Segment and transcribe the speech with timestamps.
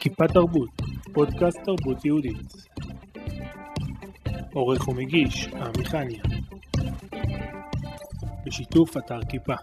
[0.00, 0.68] כיפה תרבות,
[1.12, 2.36] פודקאסט תרבות יהודית.
[4.52, 6.22] עורך ומגיש, עמיחניה.
[8.46, 9.54] בשיתוף אתר כיפה.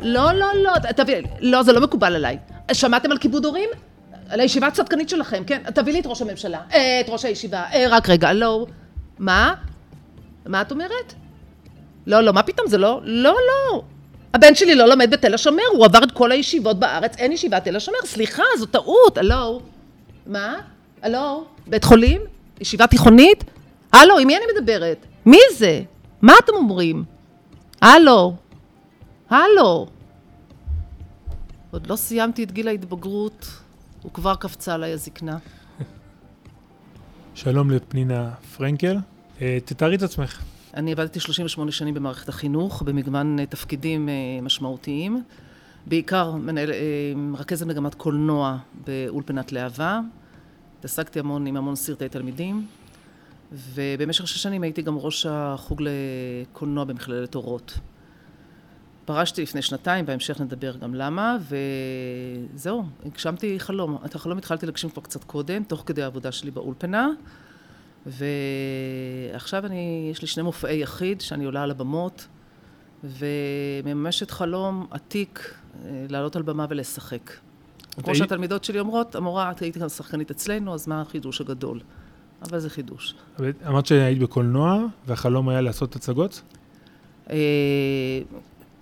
[0.00, 2.38] לא, לא, לא, תביא, לא, זה לא מקובל עליי.
[2.72, 3.70] שמעתם על כיבוד הורים?
[4.28, 5.62] על הישיבה הצדקנית שלכם, כן?
[5.74, 8.66] תביא לי את ראש הממשלה, אה, את ראש הישיבה, אה, רק רגע, לא.
[9.18, 9.54] מה?
[10.46, 11.14] מה את אומרת?
[12.06, 13.82] לא, לא, מה פתאום, זה לא, לא, לא.
[14.34, 17.76] הבן שלי לא לומד בתל השומר, הוא עבר את כל הישיבות בארץ, אין ישיבת תל
[17.76, 19.60] השומר, סליחה, זו טעות, הלו.
[20.26, 20.56] מה?
[21.02, 21.44] הלו?
[21.66, 22.20] בית חולים?
[22.60, 23.44] ישיבה תיכונית?
[23.92, 25.06] הלו, עם מי אני מדברת?
[25.26, 25.82] מי זה?
[26.22, 27.04] מה אתם אומרים?
[27.80, 28.34] הלו?
[29.30, 29.86] הלו?
[31.70, 33.46] עוד לא סיימתי את גיל ההתבגרות,
[34.06, 35.38] וכבר קפצה עליי הזקנה.
[37.34, 38.96] שלום לפנינה פרנקל.
[39.42, 40.42] אה, תתארי את עצמך.
[40.74, 45.22] אני עבדתי 38 שנים במערכת החינוך, במגוון אה, תפקידים אה, משמעותיים.
[45.86, 46.70] בעיקר מנהל,
[47.16, 50.00] מרכזת מגמת קולנוע באולפנת להבה.
[50.78, 52.66] התעסקתי המון עם המון סרטי תלמידים,
[53.52, 57.78] ובמשך שש שנים הייתי גם ראש החוג לקולנוע במכללת אורות.
[59.04, 61.36] פרשתי לפני שנתיים, בהמשך נדבר גם למה,
[62.54, 63.98] וזהו, הגשמתי חלום.
[64.04, 67.08] את החלום התחלתי להגשים כבר קצת קודם, תוך כדי העבודה שלי באולפנה,
[68.06, 72.26] ועכשיו אני, יש לי שני מופעי יחיד, שאני עולה על הבמות,
[73.04, 77.30] ומממשת חלום עתיק אה, לעלות על במה ולשחק.
[78.02, 81.80] כמו שהתלמידות שלי אומרות, המורה, את היית גם שחקנית אצלנו, אז מה החידוש הגדול?
[82.42, 83.14] אבל זה חידוש.
[83.66, 86.42] אמרת שהיית בקולנוע, והחלום היה לעשות הצגות?
[87.30, 87.36] אה,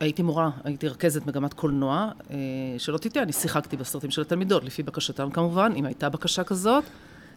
[0.00, 2.36] הייתי מורה, הייתי רכזת מגמת קולנוע, אה,
[2.78, 6.84] שלא תטעה, אני שיחקתי בסרטים של התלמידות, לפי בקשתם כמובן, אם הייתה בקשה כזאת,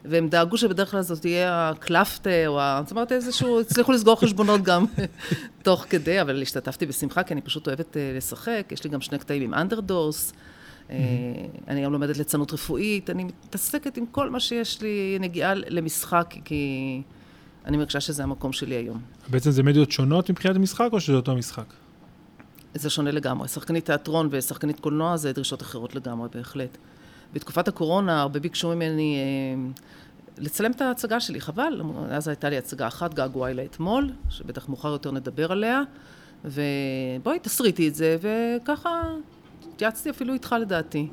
[0.10, 2.82] והם דאגו שבדרך כלל זאת תהיה הקלפטה, או ה...
[2.84, 4.86] זאת אומרת, איזשהו, הצליחו לסגור חשבונות גם
[5.64, 9.20] תוך כדי, אבל השתתפתי בשמחה, כי אני פשוט אוהבת אה, לשחק, יש לי גם שני
[9.20, 10.34] קטעים עם אנדרדוס,
[10.90, 10.96] אה,
[11.68, 17.02] אני גם לומדת ליצנות רפואית, אני מתעסקת עם כל מה שיש לי נגיעה למשחק, כי
[17.66, 19.02] אני מרגישה שזה המקום שלי היום.
[19.28, 21.74] בעצם זה מדיות שונות מבחינת המשחק, או שזה אותו משחק?
[22.74, 23.48] זה שונה לגמרי.
[23.48, 26.78] שחקנית תיאטרון ושחקנית קולנוע זה דרישות אחרות לגמרי, בהחלט.
[27.36, 29.72] בתקופת הקורונה הרבה ביקשו ממני אה,
[30.38, 31.82] לצלם את ההצגה שלי, חבל.
[32.10, 35.82] אז הייתה לי הצגה אחת, געגועי לאתמול, שבטח מאוחר יותר נדבר עליה,
[36.46, 39.04] ובואי תסריטי את זה, וככה
[39.74, 41.08] התייעצתי אפילו איתך לדעתי.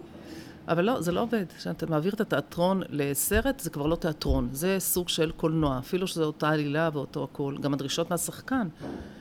[0.69, 1.45] אבל לא, זה לא עובד.
[1.59, 6.25] כשאתה מעביר את התיאטרון לסרט, זה כבר לא תיאטרון, זה סוג של קולנוע, אפילו שזו
[6.25, 7.57] אותה עלילה ואותו הכל.
[7.61, 8.69] גם הדרישות מהשחקן.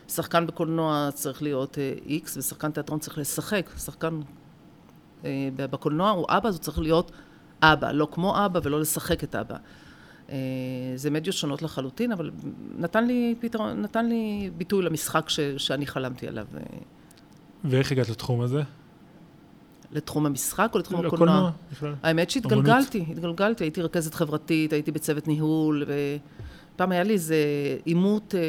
[0.07, 3.69] שחקן בקולנוע צריך להיות איקס, uh, ושחקן תיאטרון צריך לשחק.
[3.85, 4.19] שחקן
[5.55, 7.11] בקולנוע הוא אבא, אז הוא צריך להיות
[7.61, 9.55] אבא, לא כמו אבא ולא לשחק את אבא.
[10.27, 10.31] Uh,
[10.95, 12.31] זה מדיות שונות לחלוטין, אבל
[12.77, 16.45] נתן לי, פתרון, נתן לי ביטוי למשחק ש, שאני חלמתי עליו.
[17.63, 18.61] ואיך הגעת לתחום הזה?
[19.91, 21.27] לתחום המשחק או לתחום הקולנוע?
[21.27, 21.95] לקולנוע, בכלל.
[22.03, 25.83] האמת שהתגלגלתי, התגלגלתי, הייתי רכזת חברתית, הייתי בצוות ניהול,
[26.75, 27.35] ופעם היה לי איזה
[27.85, 28.41] עימות אה,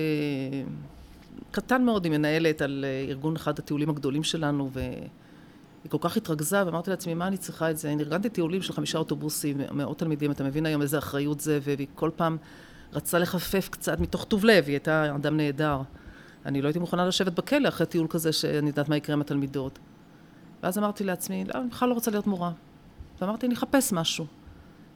[1.50, 4.70] קטן מאוד עם מנהלת על אה, ארגון אחד הטיולים הגדולים שלנו,
[5.82, 7.92] והיא כל כך התרכזה, ואמרתי לעצמי, מה אני צריכה את זה?
[7.92, 11.86] אני ארגנתי טיולים של חמישה אוטובוסים, מאות תלמידים, אתה מבין היום איזה אחריות זה, והיא
[11.94, 12.36] כל פעם
[12.92, 15.80] רצה לחפף קצת מתוך טוב לב, היא הייתה אדם נהדר.
[16.46, 19.78] אני לא הייתי מוכנה לשבת בכלא אחרי טיול כזה, שאני יודעת מה יקרה עם התלמידות.
[20.62, 22.52] ואז אמרתי לעצמי, לא, אני בכלל לא רוצה להיות מורה.
[23.20, 24.26] ואמרתי, אני אחפש משהו.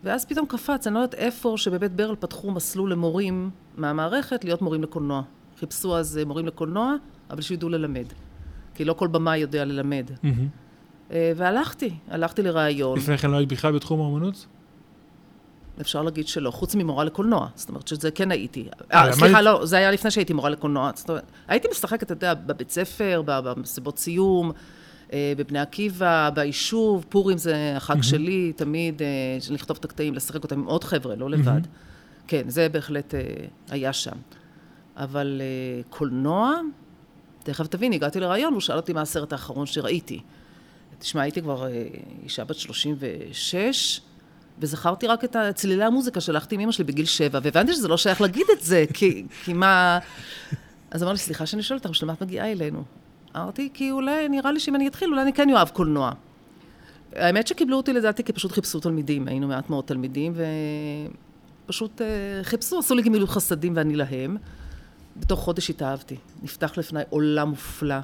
[0.05, 4.83] ואז פתאום קפץ, אני לא יודעת איפה שבבית ברל פתחו מסלול למורים מהמערכת להיות מורים
[4.83, 5.23] לקולנוע.
[5.59, 6.95] חיפשו אז אה, מורים לקולנוע,
[7.31, 8.07] אבל שידעו ללמד.
[8.75, 10.11] כי לא כל במה יודע ללמד.
[10.11, 10.66] Mm-hmm.
[11.11, 12.99] והלכתי, הלכתי לראיון.
[12.99, 14.47] לפני כן לא היית בכלל בתחום האמנות?
[15.81, 17.49] אפשר להגיד שלא, חוץ ממורה לקולנוע.
[17.55, 18.69] זאת אומרת שזה כן הייתי.
[18.93, 20.91] אה, סליחה, לא, זה היה לפני שהייתי מורה לקולנוע.
[20.95, 24.53] זאת אומרת, הייתי משחקת, אתה יודע, בבית ספר, במסיבות סיום.
[25.13, 28.03] אה, בבני עקיבא, ביישוב, פורים זה החג.
[28.03, 29.07] שלי, תמיד אה,
[29.51, 31.61] לכתוב את הקטעים, לשחק אותם עם עוד חבר'ה, לא לבד.
[32.27, 33.21] כן, זה בהחלט אה,
[33.69, 34.17] היה שם.
[34.97, 35.43] אבל
[35.91, 36.55] קולנוע,
[37.43, 40.21] תכף תבין, הגעתי לרעיון, הוא שאל אותי מה הסרט האחרון שראיתי.
[40.99, 41.67] תשמע, הייתי כבר
[42.23, 44.01] אישה בת 36,
[44.59, 48.21] וזכרתי רק את צלילי המוזיקה שהלכתי עם אמא שלי בגיל שבע, והבנתי שזה לא שייך
[48.21, 49.99] להגיד את זה, כי, כי מה...
[50.91, 52.85] אז אמר לי, סליחה שאני שואלת אותך, בשביל מה את מגיעה אלינו?
[53.37, 56.13] אמרתי, כי אולי, נראה לי שאם אני אתחיל, אולי אני כן אוהב קולנוע.
[57.13, 60.33] האמת שקיבלו אותי לדעתי כי פשוט חיפשו תלמידים, היינו מעט מאוד תלמידים,
[61.67, 62.07] ופשוט אה,
[62.43, 64.37] חיפשו, עשו לי גמילות חסדים ואני להם.
[65.17, 66.17] בתוך חודש התאהבתי.
[66.43, 68.01] נפתח לפניי עולם מופלא אה,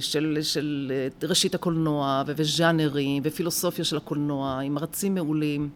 [0.00, 5.70] של, של אה, ראשית הקולנוע, וז'אנרים, ופילוסופיה של הקולנוע, עם מרצים מעולים.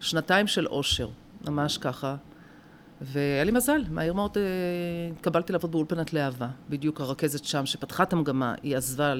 [0.00, 1.08] שנתיים של אושר,
[1.44, 2.16] ממש ככה.
[3.00, 4.36] והיה לי מזל, מהר מאוד
[5.12, 6.48] התקבלתי לעבוד באולפנת להבה.
[6.70, 9.14] בדיוק הרכזת שם שפתחה את המגמה, היא עזבה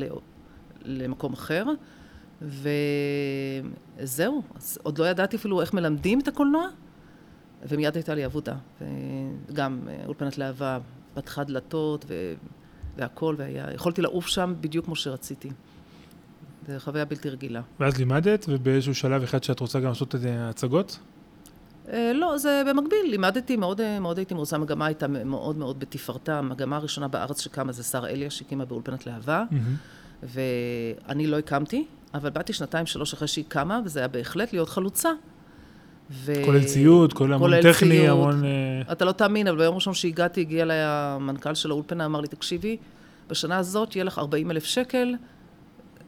[0.84, 1.64] למקום אחר,
[2.42, 6.68] וזהו, אז עוד לא ידעתי אפילו איך מלמדים את הקולנוע,
[7.68, 8.56] ומיד הייתה לי עבודה.
[9.50, 10.78] וגם אולפנת להבה
[11.14, 12.34] פתחה דלתות ו...
[12.96, 15.50] והכל, ויכולתי לעוף שם בדיוק כמו שרציתי.
[16.68, 17.60] זו חוויה בלתי רגילה.
[17.80, 20.98] ואז לימדת, ובאיזשהו שלב אחד שאת רוצה גם לעשות את הצגות?
[21.92, 26.38] אה, לא, זה במקביל, לימדתי, מאוד, אה, מאוד הייתי מרוצה, המגמה הייתה מאוד מאוד בתפארתה,
[26.38, 29.44] המגמה הראשונה בארץ שקמה זה שרה אליה, שהקימה באולפנת להבה.
[30.22, 35.10] ואני לא הקמתי, אבל באתי שנתיים, שלוש אחרי שהיא קמה, וזה היה בהחלט להיות חלוצה.
[36.10, 36.32] ו...
[36.44, 38.10] כולל ציוד, כולל המון טכני, ציוד.
[38.10, 38.44] המון...
[38.44, 42.28] אה, אתה לא תאמין, אבל ביום ראשון שהגעתי, הגיע אליי המנכ"ל של האולפנה, אמר לי,
[42.28, 42.76] תקשיבי,
[43.28, 45.14] בשנה הזאת יהיה לך 40 אלף שקל.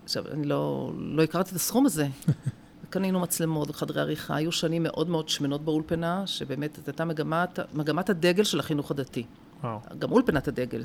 [0.04, 2.06] עכשיו, אני לא, לא הכרתי את הסכום הזה.
[2.90, 8.10] קנינו מצלמות וחדרי עריכה, היו שנים מאוד מאוד שמנות באולפנה, שבאמת זאת הייתה מגמת, מגמת
[8.10, 9.24] הדגל של החינוך הדתי.
[9.62, 9.78] וואו.
[9.98, 10.84] גם אולפנת הדגל.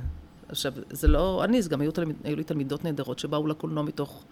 [0.50, 4.24] עכשיו, זה לא אני, זה גם היו, תלמיד, היו לי תלמידות נהדרות שבאו לקולנוע מתוך...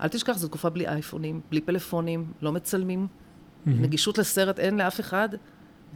[0.00, 3.06] אל תשכח, זו תקופה בלי אייפונים, בלי פלאפונים, לא מצלמים.
[3.66, 3.70] Mm-hmm.
[3.70, 5.28] נגישות לסרט אין לאף אחד,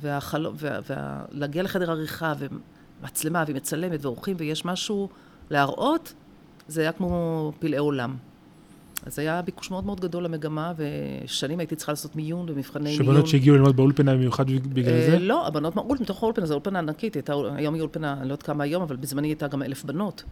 [0.01, 5.09] והחלום, וה, וה, להגיע לחדר עריכה, ומצלמה, והיא מצלמת, ואורחים, ויש משהו
[5.51, 6.15] להראות,
[6.69, 8.17] זה היה כמו פלאי עולם.
[9.07, 13.05] אז היה ביקוש מאוד מאוד גדול למגמה, ושנים הייתי צריכה לעשות מיון ומבחני מיון.
[13.05, 15.19] שבנות שהגיעו ללמוד באולפנה במיוחד בגלל אה, זה?
[15.19, 18.43] לא, הבנות מהאולפנה, מתוך האולפנה, זו אולפנה ענקית, הייתה, היום היא אולפנה, אני לא יודעת
[18.43, 20.25] כמה היום, אבל בזמני הייתה גם אלף בנות.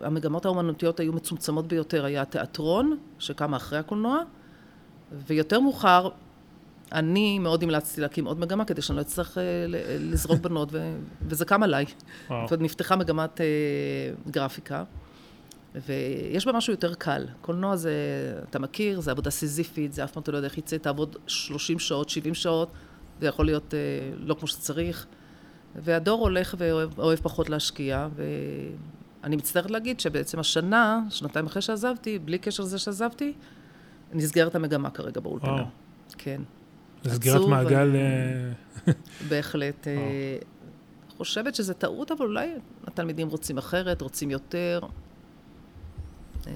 [0.00, 4.22] והמגמות האומנותיות היו מצומצמות ביותר, היה תיאטרון, שקמה אחרי הקולנוע,
[5.26, 6.08] ויותר מאוחר,
[6.92, 9.42] אני מאוד המלצתי להקים עוד מגמה, כדי שאני לא אצטרך אה,
[9.98, 10.68] לזרוק בנות,
[11.28, 11.84] וזה קם עליי.
[12.30, 12.56] וואו.
[12.60, 13.46] נפתחה מגמת אה,
[14.30, 14.84] גרפיקה.
[15.74, 17.26] ויש בה משהו יותר קל.
[17.40, 17.92] קולנוע זה,
[18.50, 21.78] אתה מכיר, זה עבודה סיזיפית, זה אף פעם אתה לא יודע איך יצא, תעבוד 30
[21.78, 22.68] שעות, 70 שעות,
[23.20, 23.78] זה יכול להיות אה,
[24.16, 25.06] לא כמו שצריך.
[25.76, 32.62] והדור הולך ואוהב פחות להשקיע, ואני מצטערת להגיד שבעצם השנה, שנתיים אחרי שעזבתי, בלי קשר
[32.62, 33.32] לזה שעזבתי,
[34.14, 35.52] נסגרת המגמה כרגע באולפנה.
[35.52, 35.64] וואו.
[36.18, 36.42] כן.
[37.08, 37.96] סגירת מעגל...
[37.96, 38.92] אה,
[39.28, 39.88] בהחלט.
[39.88, 40.38] אה,
[41.16, 42.48] חושבת שזה טעות, אבל אולי
[42.86, 44.80] התלמידים רוצים אחרת, רוצים יותר.
[46.46, 46.52] אה,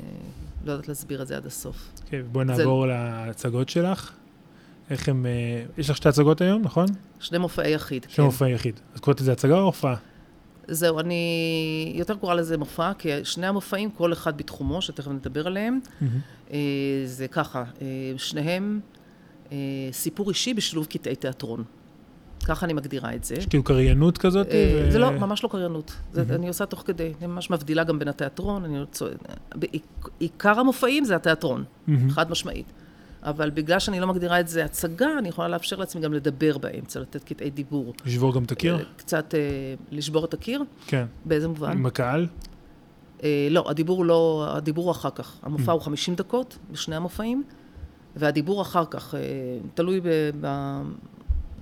[0.64, 1.92] לא יודעת להסביר את זה עד הסוף.
[2.06, 2.92] כן, בואי נעבור זה...
[3.26, 4.12] להצגות שלך.
[4.90, 5.26] איך הם...
[5.78, 6.86] יש לך שתי הצגות היום, נכון?
[7.20, 8.14] שני מופעי יחיד, שני כן.
[8.14, 8.80] שני מופעי יחיד.
[8.94, 9.94] אז קוראת לזה הצגה או הופעה?
[10.68, 15.80] זהו, אני יותר קוראה לזה מופע, כי שני המופעים, כל אחד בתחומו, שתכף נדבר עליהם,
[15.84, 16.52] mm-hmm.
[17.04, 17.64] זה ככה,
[18.16, 18.80] שניהם
[19.92, 21.64] סיפור אישי בשילוב קטעי תיאטרון.
[22.46, 23.34] ככה אני מגדירה את זה.
[23.34, 24.46] יש כאילו קריינות כזאת?
[24.50, 24.90] אה, ו...
[24.90, 25.96] זה לא, ממש לא קריינות.
[26.12, 26.34] זה, mm-hmm.
[26.34, 29.06] אני עושה תוך כדי, אני ממש מבדילה גם בין התיאטרון, אני רוצה...
[30.18, 31.92] עיקר המופעים זה התיאטרון, mm-hmm.
[32.10, 32.66] חד משמעית.
[33.22, 37.00] אבל בגלל שאני לא מגדירה את זה הצגה, אני יכולה לאפשר לעצמי גם לדבר באמצע,
[37.00, 37.94] לתת קטעי דיבור.
[38.06, 38.76] לשבור גם את הקיר?
[38.76, 39.40] אה, קצת אה,
[39.90, 40.62] לשבור את הקיר?
[40.86, 41.06] כן.
[41.24, 41.72] באיזה מובן?
[41.72, 42.26] עם הקהל?
[43.22, 45.38] אה, לא, הדיבור לא, הדיבור הוא אחר כך.
[45.42, 45.74] המופע mm-hmm.
[45.74, 47.44] הוא 50 דקות בשני המופעים,
[48.16, 49.20] והדיבור אחר כך, אה,
[49.74, 50.08] תלוי ב,
[50.40, 50.48] ב,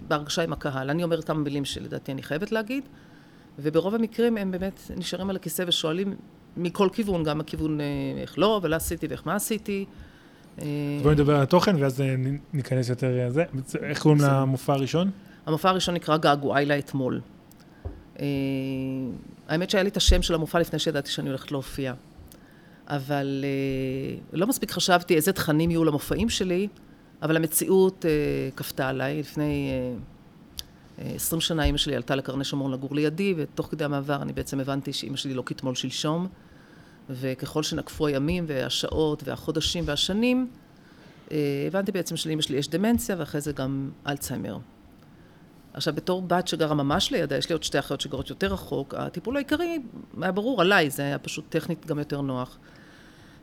[0.09, 0.91] בהרגשה עם הקהל.
[0.91, 2.85] אני אומרת כמה מילים שלדעתי אני חייבת להגיד,
[3.59, 6.17] וברוב המקרים הם באמת נשארים על הכיסא ושואלים
[6.57, 7.87] מכל כיוון, גם הכיוון אה,
[8.21, 9.85] איך לא, ולא עשיתי ואיך מה עשיתי.
[10.61, 10.67] אה,
[11.03, 12.15] בואי נדבר על התוכן ואז אה,
[12.53, 13.45] ניכנס יותר לזה.
[13.83, 15.11] איך קוראים למופע הראשון?
[15.47, 17.21] המופע הראשון נקרא געגועי לאתמול.
[19.49, 21.95] האמת שהיה לי את השם של המופע לפני שידעתי שאני הולכת להופיע.
[22.89, 23.45] אבל
[24.33, 26.69] לא מספיק חשבתי איזה תכנים יהיו למופעים שלי,
[27.23, 28.05] אבל המציאות
[28.57, 29.21] כפתה עליי.
[29.21, 29.71] לפני
[30.99, 34.33] uh, uh, 20 שנה אימא שלי עלתה לקרני שומרון לגור לידי, ותוך כדי המעבר אני
[34.33, 36.29] בעצם הבנתי שאימא שלי לא כתמול שלשום,
[37.11, 40.51] וככל שנקפו הימים והשעות והחודשים והשנים,
[41.29, 41.33] uh,
[41.67, 44.59] הבנתי בעצם שלאימא שלי יש דמנציה, ואחרי זה גם אלצהיימר.
[45.75, 49.37] עכשיו, בתור בת שגרה ממש לידה, יש לי עוד שתי אחיות שגרות יותר רחוק, הטיפול
[49.37, 49.79] העיקרי
[50.23, 52.59] היה ברור עליי, זה היה פשוט טכנית גם יותר נוח.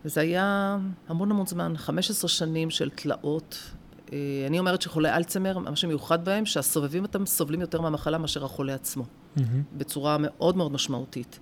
[0.06, 0.78] וזה היה
[1.08, 3.72] המון המון זמן, 15 שנים של תלאות.
[4.14, 4.18] אה,
[4.48, 9.04] אני אומרת שחולי אלצמר, מה שמיוחד בהם, שהסובבים אותם סובלים יותר מהמחלה מאשר החולה עצמו,
[9.04, 9.42] mm-hmm.
[9.78, 11.40] בצורה מאוד מאוד משמעותית.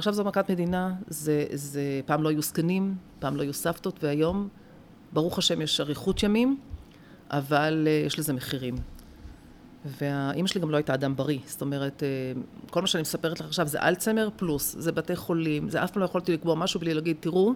[0.00, 4.48] עכשיו זו מכת מדינה, זה, זה, פעם לא היו זקנים, פעם לא היו סבתות, והיום,
[5.12, 6.60] ברוך השם, יש אריכות ימים,
[7.30, 8.74] אבל uh, יש לזה מחירים.
[9.84, 13.46] והאימא שלי גם לא הייתה אדם בריא, זאת אומרת, uh, כל מה שאני מספרת לך
[13.46, 16.94] עכשיו זה אלצמר פלוס, זה בתי חולים, זה אף פעם לא יכולתי לקבוע משהו בלי
[16.94, 17.54] להגיד, תראו,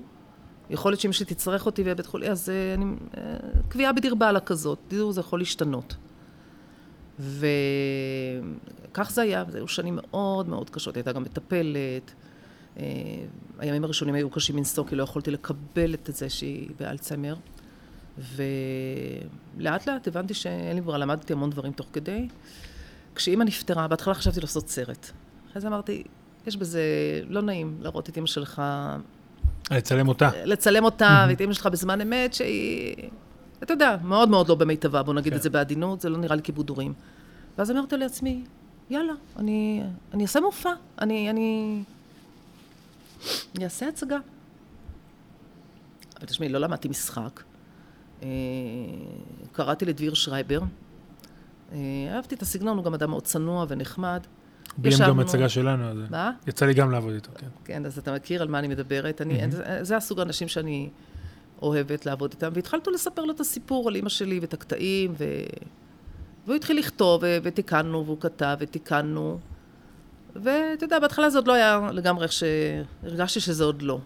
[0.71, 2.85] יכול להיות שאם שתצטרך אותי בבית חולים, אז אה, אני...
[3.17, 3.37] אה,
[3.69, 5.97] קביעה בדיר באללה כזאת, תדעו, זה יכול להשתנות.
[7.19, 12.15] וכך זה היה, זה היו שנים מאוד מאוד קשות, הייתה גם מטפלת.
[13.59, 17.35] הימים הראשונים היו קשים מנשוא, כי לא יכולתי לקבל את זה שהיא באלצהיימר.
[18.19, 22.29] ולאט לאט הבנתי שאין לי ברירה, למדתי המון דברים תוך כדי.
[23.15, 25.11] כשאימא נפטרה, בהתחלה חשבתי לעשות סרט.
[25.51, 26.03] אחרי זה אמרתי,
[26.47, 26.83] יש בזה
[27.29, 28.63] לא נעים להראות את אימא שלך...
[29.71, 30.31] לצלם אותה.
[30.45, 32.95] לצלם אותה, ואת אימא שלך בזמן אמת, שהיא,
[33.63, 35.37] אתה יודע, מאוד מאוד לא במיטבה, בוא נגיד כן.
[35.37, 36.93] את זה בעדינות, זה לא נראה לי כיבוד הורים.
[37.59, 38.45] ואז אמרתי לעצמי,
[38.91, 39.83] יאללה, אני,
[40.15, 41.83] אני אעשה מופע, אני, אני,
[43.57, 44.19] אני אעשה הצגה.
[46.19, 47.43] אבל תשמעי, לא למדתי משחק.
[48.23, 48.29] אה,
[49.53, 50.61] קראתי לדביר שרייבר.
[51.73, 51.79] אה,
[52.15, 54.21] אהבתי את הסגנון, הוא גם אדם מאוד צנוע ונחמד.
[54.79, 56.33] ביים גם הצגה שלנו, אז מה?
[56.47, 57.47] יצא לי גם לעבוד איתו, כן.
[57.65, 59.21] כן, אז אתה מכיר על מה אני מדברת.
[59.21, 59.83] אני, mm-hmm.
[59.83, 60.91] זה הסוג האנשים שאני
[61.63, 62.51] אוהבת לעבוד איתם.
[62.55, 65.25] והתחלתי לספר לו את הסיפור על אימא שלי ואת הקטעים, ו...
[66.45, 69.39] והוא התחיל לכתוב, ותיקנו, והוא כתב, ותיקנו.
[70.35, 73.99] ואתה יודע, בהתחלה זה עוד לא היה לגמרי איך שהרגשתי שזה עוד לא.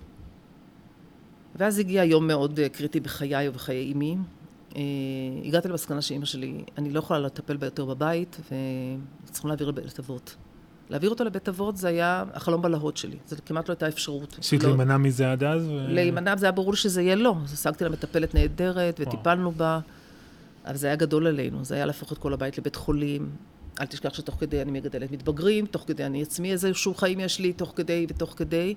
[1.57, 4.17] ואז הגיע יום מאוד אה, קריטי בחיי ובחיי אימי.
[4.77, 4.83] אה,
[5.45, 8.41] הגעתי למסקנה שאימא שלי, אני לא יכולה לטפל בה יותר בבית,
[9.27, 10.37] וצריכים להעביר לבית אבות.
[10.91, 14.35] להעביר אותו לבית אבות זה היה החלום בלהות שלי, זה כמעט לא הייתה אפשרות.
[14.39, 14.69] ניסית לא...
[14.69, 15.67] להימנע מזה עד אז?
[15.67, 15.87] ו...
[15.89, 17.35] להימנע, זה היה ברור שזה יהיה לא.
[17.45, 19.81] אז השגתי לה מטפלת נהדרת, וטיפלנו בה,
[20.67, 23.31] אבל זה היה גדול עלינו, זה היה להפוך את כל הבית לבית חולים.
[23.81, 27.53] אל תשכח שתוך כדי אני מגדלת מתבגרים, תוך כדי אני עצמי איזשהו חיים יש לי,
[27.53, 28.75] תוך כדי ותוך כדי.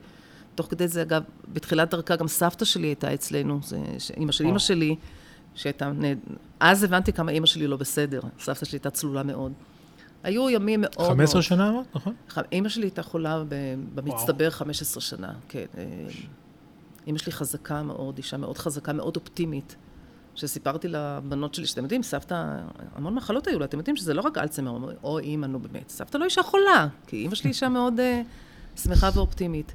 [0.56, 3.78] תוך כדי זה, אגב, בתחילת דרכה גם סבתא שלי הייתה אצלנו, זה
[4.18, 4.96] אימא של אימא שלי,
[5.56, 5.92] שהייתה...
[6.60, 9.54] אז הבנתי כמה אימא שלי לא בסדר, סבתא שלי הייתה צלולה מאוד.
[10.24, 11.08] היו ימים מאוד...
[11.08, 11.44] 15 מאוד...
[11.44, 12.14] שנה אמרת, נכון?
[12.52, 13.44] אימא שלי הייתה חולה
[13.96, 15.66] במצטבר 15 שנה, כן.
[15.78, 15.84] אה,
[17.08, 19.76] אימא שלי חזקה מאוד, אישה מאוד חזקה, מאוד אופטימית.
[20.42, 22.46] שסיפרתי לבנות שלי, שאתם יודעים, סבתא,
[22.96, 26.18] המון מחלות היו לה, אתם יודעים שזה לא רק אלצמר, או אימא, נו באמת, סבתא
[26.18, 29.74] לא אישה חולה, כי אימא שלי אישה מאוד uh, שמחה ואופטימית.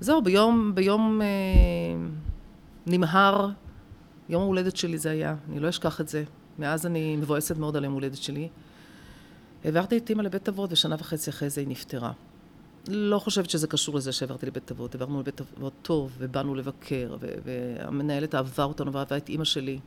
[0.00, 1.26] זהו, ביום, ביום אה,
[2.86, 3.48] נמהר,
[4.28, 6.24] יום ההולדת שלי זה היה, אני לא אשכח את זה.
[6.58, 8.48] מאז אני מבואסת מאוד על יום ההולדת שלי.
[9.64, 12.12] העברתי את אימא לבית אבות, ושנה וחצי אחרי זה היא נפטרה.
[12.88, 14.94] לא חושבת שזה קשור לזה שהעברתי לבית אבות.
[14.94, 19.78] העברנו לבית אבות טוב, ובאנו לבקר, והמנהלת אהבה אותנו ואהבה את אימא שלי.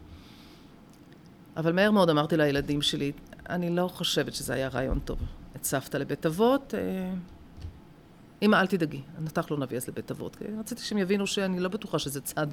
[1.57, 3.11] אבל מהר מאוד אמרתי לילדים שלי,
[3.49, 5.19] אני לא חושבת שזה היה רעיון טוב.
[5.55, 7.13] את סבתא לבית אבות, אה,
[8.41, 10.37] אמא, אל תדאגי, נתח לא נביא אז לבית אבות.
[10.59, 12.47] רציתי שהם יבינו שאני לא בטוחה שזה צד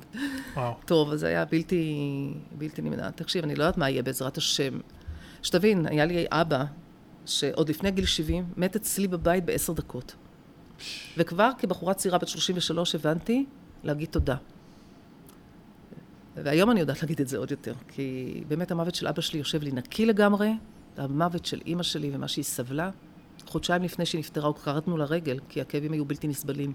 [0.54, 0.74] וואו.
[0.84, 3.10] טוב, אז זה היה בלתי, בלתי נמנע.
[3.10, 4.78] תקשיב, אני לא יודעת מה יהיה בעזרת השם.
[5.42, 6.64] שתבין, היה לי אבא,
[7.26, 10.14] שעוד לפני גיל 70, מת אצלי בבית בעשר דקות.
[11.16, 13.46] וכבר כבחורה צעירה בת 33 הבנתי
[13.84, 14.36] להגיד תודה.
[16.36, 19.62] והיום אני יודעת להגיד את זה עוד יותר, כי באמת המוות של אבא שלי יושב
[19.62, 20.52] לי נקי לגמרי,
[20.96, 22.90] המוות של אימא שלי ומה שהיא סבלה.
[23.46, 26.72] חודשיים לפני שהיא נפטרה, הוא כרתנו לה רגל, כי הכאבים היו בלתי נסבלים.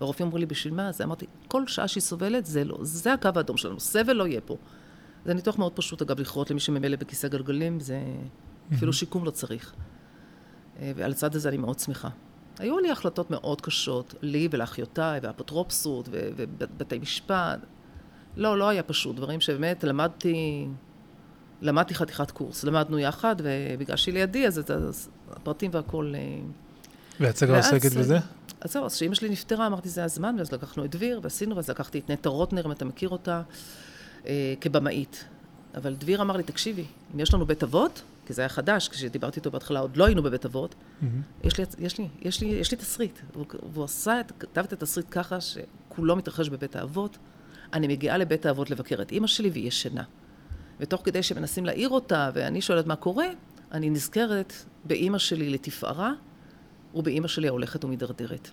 [0.00, 0.88] והרופאים אמרו לי, בשביל מה?
[0.88, 4.40] אז אמרתי, כל שעה שהיא סובלת, זה לא, זה הקו האדום שלנו, סבל לא יהיה
[4.40, 4.56] פה.
[5.24, 8.00] זה ניתוח מאוד פשוט, אגב, לכרות למי שממילא בכיסא גלגלים, זה
[8.74, 9.74] אפילו שיקום לא צריך.
[10.80, 12.08] אה, ועל הצד הזה אני מאוד שמחה.
[12.58, 17.58] היו לי החלטות מאוד קשות, לי ולאחיותיי, ואפוטרופסות, ובתי משפט.
[18.36, 19.16] לא, לא היה פשוט.
[19.16, 20.66] דברים שבאמת למדתי
[21.62, 24.70] למדתי חתיכת קורס, למדנו יחד, ובגלל שהיא לידי, אז את
[25.30, 26.12] הפרטים והכל...
[26.14, 26.20] אה,
[27.20, 28.18] והצגה עוסקת בזה?
[28.60, 31.70] אז זהו, אז כשאימא שלי נפטרה, אמרתי, זה הזמן, ואז לקחנו את דביר, ועשינו, ואז
[31.70, 33.42] לקחתי את נטע רוטנר, אם אתה מכיר אותה,
[34.26, 35.24] אה, כבמאית.
[35.74, 36.84] אבל דביר אמר לי, תקשיבי,
[37.14, 40.22] אם יש לנו בית אבות, כי זה היה חדש, כשדיברתי איתו בהתחלה, עוד לא היינו
[40.22, 41.04] בבית אבות, mm-hmm.
[41.44, 43.18] יש, לי, יש, לי, יש, לי, יש לי תסריט.
[43.32, 47.18] והוא, והוא עשה, כתב את התסריט ככה, שכולו מתרחש בבית האבות.
[47.72, 50.02] אני מגיעה לבית האבות לבקר את אימא שלי, והיא ישנה.
[50.80, 53.26] ותוך כדי שמנסים להעיר אותה, ואני שואלת מה קורה,
[53.72, 54.52] אני נזכרת
[54.84, 56.12] באימא שלי לתפארה,
[56.94, 58.50] ובאימא שלי ההולכת ומידרדרת.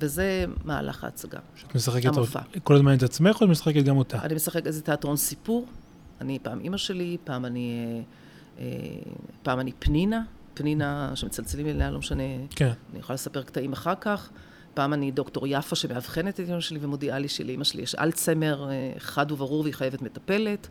[0.00, 1.38] וזה מהלך ההצגה.
[1.56, 2.40] שאת משחקת המופע.
[2.64, 4.22] כל הזמן את עצמך, או את משחקת גם אותה?
[4.22, 5.66] אני משחקת איזה תיאטרון סיפור.
[6.20, 8.02] אני פעם אימא שלי, פעם אני, אה,
[9.42, 10.22] פעם אני פנינה,
[10.54, 12.22] פנינה שמצלצלים אליה, לא משנה.
[12.50, 12.70] כן.
[12.90, 14.30] אני יכולה לספר קטעים אחר כך.
[14.74, 18.92] פעם אני דוקטור יפה שמאבחנת את אימא שלי ומודיעה לי שלאימא שלי יש אלצמר אה,
[18.98, 20.68] חד וברור והיא חייבת מטפלת.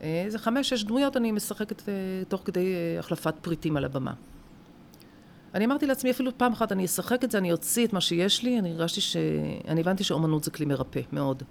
[0.00, 1.94] איזה חמש, שש דמויות אני משחקת אה,
[2.28, 4.12] תוך כדי אה, החלפת פריטים על הבמה.
[5.54, 8.42] אני אמרתי לעצמי, אפילו פעם אחת אני אשחק את זה, אני אוציא את מה שיש
[8.42, 9.16] לי, אני הרגשתי ש...
[9.68, 11.42] אני הבנתי שאומנות זה כלי מרפא, מאוד.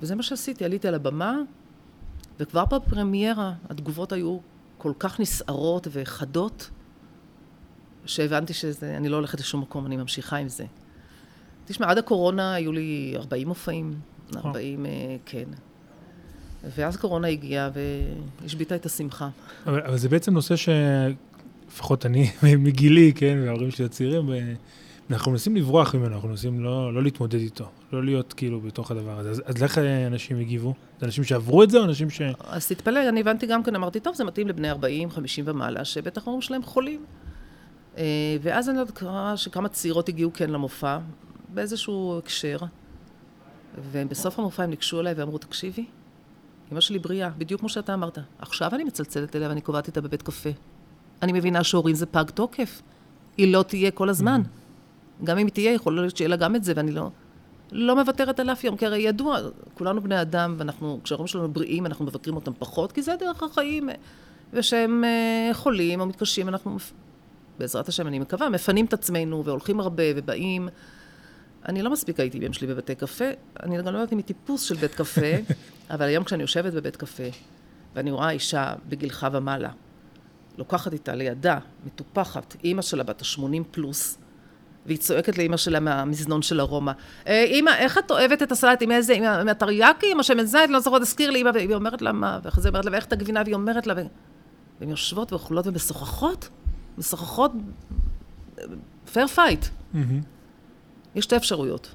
[0.00, 1.36] וזה מה שעשיתי, עליתי על הבמה,
[2.40, 4.38] וכבר בפרמיירה התגובות היו
[4.82, 6.70] כל כך נסערות וחדות,
[8.06, 10.64] שהבנתי שאני לא הולכת לשום מקום, אני ממשיכה עם זה.
[11.64, 13.94] תשמע, עד הקורונה היו לי 40 מופעים,
[14.36, 14.90] 40, אה,
[15.26, 15.44] כן.
[16.76, 17.70] ואז קורונה הגיעה
[18.42, 19.28] והשביתה את השמחה.
[19.66, 22.30] אבל, אבל זה בעצם נושא שלפחות אני,
[22.66, 24.30] מגילי, כן, וההורים שלי הצעירים,
[25.12, 29.18] אנחנו מנסים לברוח ממנו, אנחנו מנסים לא, לא להתמודד איתו, לא להיות כאילו בתוך הדבר
[29.18, 29.30] הזה.
[29.30, 30.74] אז, אז איך אנשים הגיבו?
[31.00, 32.22] זה אנשים שעברו את זה או אנשים ש...
[32.40, 36.22] אז תתפלא, אני הבנתי גם כן, אמרתי, טוב, זה מתאים לבני 40, 50 ומעלה, שבטח
[36.26, 37.04] ההורים שלהם חולים.
[37.96, 38.04] אה,
[38.42, 40.98] ואז אני לא יודעת שכמה צעירות הגיעו כן למופע,
[41.48, 42.58] באיזשהו הקשר,
[43.92, 45.84] ובסוף המופע הם ניגשו אליי ואמרו, תקשיבי,
[46.72, 48.18] אמא שלי בריאה, בדיוק כמו שאתה אמרת.
[48.38, 50.50] עכשיו אני מצלצלת אליה ואני קובעת איתה בבית קפה.
[51.22, 52.82] אני מבינה שהורים זה פג תוקף.
[53.36, 54.42] היא לא תהיה כל הזמן.
[54.44, 54.61] Mm-hmm.
[55.24, 57.10] גם אם היא תהיה, יכול להיות שיהיה לה גם את זה, ואני לא,
[57.72, 59.38] לא מוותרת על אף יום, כי הרי ידוע,
[59.74, 63.88] כולנו בני אדם, ואנחנו, כשההורים שלנו בריאים, אנחנו מבקרים אותם פחות, כי זה דרך החיים.
[64.52, 66.76] ושהם uh, חולים או מתקשים, אנחנו,
[67.58, 70.68] בעזרת השם, אני מקווה, מפנים את עצמנו והולכים הרבה ובאים.
[71.68, 73.24] אני לא מספיק הייתי עם אמא שלי בבתי קפה,
[73.62, 75.20] אני גם לא יודעת אם היא טיפוס של בית קפה,
[75.90, 77.22] אבל היום כשאני יושבת בבית קפה,
[77.94, 79.70] ואני רואה אישה בגילך ומעלה,
[80.58, 84.18] לוקחת איתה לידה, מטופחת, אימא שלה בת ה-80 פלוס,
[84.86, 86.92] והיא צועקת לאימא שלה מהמזנון של הרומא,
[87.26, 88.82] אה, אימא, איך את אוהבת את הסלט?
[88.82, 92.12] עם איזה, עם הטריאקי, עם השמן זית, לא זוכרת, תזכיר לי, אימא, והיא אומרת לה
[92.12, 96.48] מה, ואחרי זה אומרת לה, ואיך את הגבינה, והיא אומרת לה, והן יושבות ואוכלות ומשוחחות,
[96.98, 97.52] משוחחות,
[99.12, 99.66] fair fight.
[101.14, 101.94] יש שתי אפשרויות.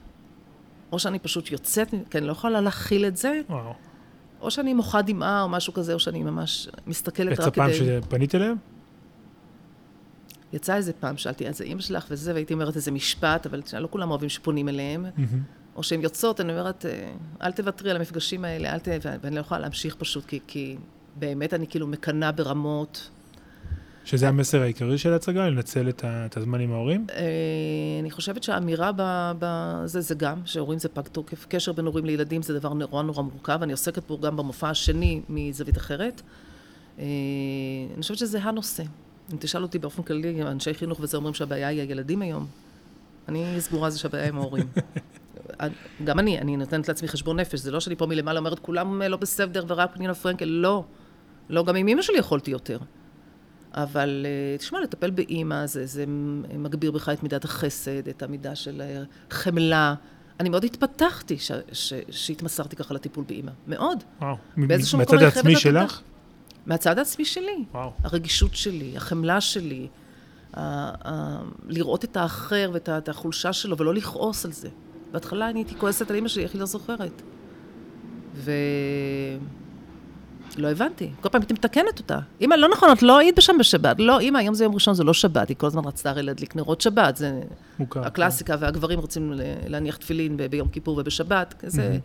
[0.91, 3.73] או שאני פשוט יוצאת, כי אני לא יכולה להכיל את זה, וואו.
[4.41, 7.71] או שאני מוחה דמעה או משהו כזה, או שאני ממש מסתכלת רק כדי...
[7.71, 8.55] יצא פעם שפנית אליהם?
[10.53, 13.87] יצא איזה פעם, שאלתי, אז זה אימא שלך וזה, והייתי אומרת איזה משפט, אבל לא
[13.91, 15.05] כולם אוהבים שפונים אליהם.
[15.05, 15.57] Mm-hmm.
[15.75, 17.11] או שהן יוצאות, אני אומרת, אה,
[17.41, 18.87] אל תוותרי על המפגשים האלה, אל ת...
[19.21, 20.77] ואני לא יכולה להמשיך פשוט, כי, כי
[21.15, 23.09] באמת אני כאילו מקנאה ברמות.
[24.05, 27.07] שזה המסר העיקרי של ההצגה, לנצל את הזמן עם ההורים?
[27.09, 27.25] אה,
[27.99, 28.91] אני חושבת שהאמירה
[29.39, 31.45] בזה זה גם, שהורים זה פג תוקף.
[31.49, 33.59] קשר בין הורים לילדים זה דבר נורא נורא מורכב.
[33.63, 36.21] אני עוסקת פה גם במופע השני מזווית אחרת.
[36.99, 37.05] אה,
[37.93, 38.83] אני חושבת שזה הנושא.
[39.33, 42.47] אם תשאל אותי באופן כללי, אנשי חינוך וזה אומרים שהבעיה היא הילדים היום.
[43.27, 44.67] אני סגורה זה שהבעיה עם ההורים.
[46.03, 49.17] גם אני, אני נותנת לעצמי חשבון נפש, זה לא שאני פה מלמעלה אומרת, כולם לא
[49.17, 50.83] בסדר ורק פנינה פרנקל, לא.
[51.49, 52.77] לא, גם עם אמא שלי יכולתי יותר.
[53.73, 56.05] אבל אה, תשמע, לטפל באימא, זה, זה
[56.57, 59.95] מגביר בך את מידת החסד, את המידה של אה, חמלה.
[60.39, 63.51] אני מאוד התפתחתי ש, ש, שהתמסרתי ככה לטיפול באימא.
[63.67, 64.03] מאוד.
[64.21, 64.35] וואו.
[64.55, 66.01] מהצד העצמי שלך?
[66.67, 67.65] מהצד העצמי שלי.
[67.73, 67.91] וואו.
[68.03, 69.87] הרגישות שלי, החמלה שלי,
[70.53, 70.61] ה,
[71.09, 74.69] ה, לראות את האחר ואת החולשה שלו ולא לכעוס על זה.
[75.11, 77.21] בהתחלה אני הייתי כועסת על אימא שלי, איך היא לא זוכרת.
[78.35, 78.51] ו...
[80.57, 81.11] לא הבנתי.
[81.21, 82.19] כל פעם הייתי מתקנת אותה.
[82.41, 83.95] אמא, לא נכון, את לא היית בשם בשבת.
[83.99, 85.49] לא, אמא, היום זה יום ראשון, זה לא שבת.
[85.49, 87.15] היא כל הזמן רצתה הרי להדליק נרות שבת.
[87.15, 87.41] זה
[87.79, 88.05] מוכר.
[88.05, 88.63] הקלאסיקה, כן.
[88.63, 89.33] והגברים רוצים
[89.67, 91.53] להניח תפילין ביום כיפור ובשבת.
[91.59, 91.97] כזה,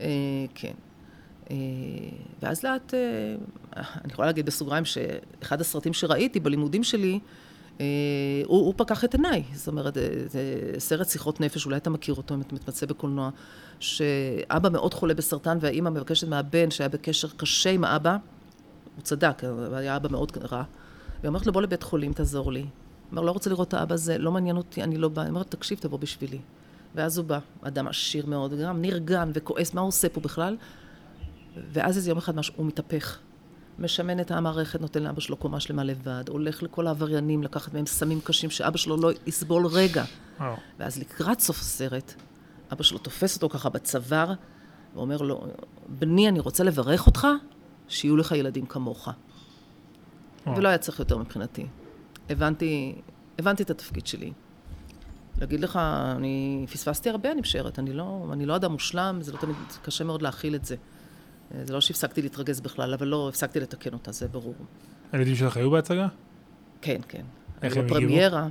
[0.00, 0.06] אה,
[0.54, 0.72] כן.
[1.50, 1.56] אה,
[2.42, 3.34] ואז לאט, אה,
[3.76, 7.18] אני יכולה להגיד בסוגריים שאחד הסרטים שראיתי בלימודים שלי,
[7.80, 7.86] אה,
[8.46, 9.42] הוא, הוא פקח את עיניי.
[9.54, 9.94] זאת אומרת,
[10.26, 13.30] זה סרט שיחות נפש, אולי אתה מכיר אותו אם אתה מתמצא בקולנוע,
[13.80, 18.16] שאבא מאוד חולה בסרטן והאימא מבקשת מהבן שהיה בקשר קשה עם האבא,
[18.96, 20.62] הוא צדק, היה אבא מאוד רע,
[21.20, 22.64] והיא אומרת לו, בוא לבית חולים, תעזור לי.
[23.10, 25.22] אומר, לא רוצה לראות את האבא הזה, לא מעניין אותי, אני לא בא.
[25.22, 26.38] היא אומרת, תקשיב, תבוא בשבילי.
[26.94, 30.56] ואז הוא בא, אדם עשיר מאוד, גם נרגן וכועס, מה הוא עושה פה בכלל?
[31.56, 33.18] ואז איזה יום אחד משהו, הוא מתהפך.
[33.78, 38.20] משמן את המערכת, נותן לאבא שלו קומה שלמה לבד, הולך לכל העבריינים לקחת מהם סמים
[38.20, 40.04] קשים שאבא שלו לא יסבול רגע.
[40.40, 40.42] Oh.
[40.78, 42.14] ואז לקראת סוף הסרט,
[42.72, 44.32] אבא שלו תופס אותו ככה בצוואר,
[44.94, 45.46] ואומר לו,
[45.88, 47.26] בני, אני רוצה לברך אותך,
[47.88, 49.08] שיהיו לך ילדים כמוך.
[49.08, 50.50] Oh.
[50.56, 51.66] ולא היה צריך יותר מבחינתי.
[52.30, 52.94] הבנתי,
[53.38, 54.32] הבנתי את התפקיד שלי.
[55.40, 55.76] להגיד לך,
[56.16, 60.04] אני פספסתי הרבה, אני משערת, אני לא, אני לא אדם מושלם, זה לא תמיד, קשה
[60.04, 60.76] מאוד להכיל את זה.
[61.64, 64.54] זה לא שהפסקתי להתרגז בכלל, אבל לא הפסקתי לתקן אותה, זה ברור.
[65.12, 66.08] הילדים שלך היו בהצגה?
[66.82, 67.22] כן, כן.
[67.62, 67.94] איך הם הגיבו?
[67.94, 68.48] בפרמיירה.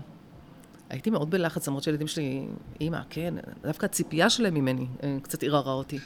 [0.89, 2.47] הייתי מאוד בלחץ, למרות שהילדים שלי,
[2.81, 5.99] אימא, כן, דווקא הציפייה שלהם ממני אה, קצת ערערה אותי.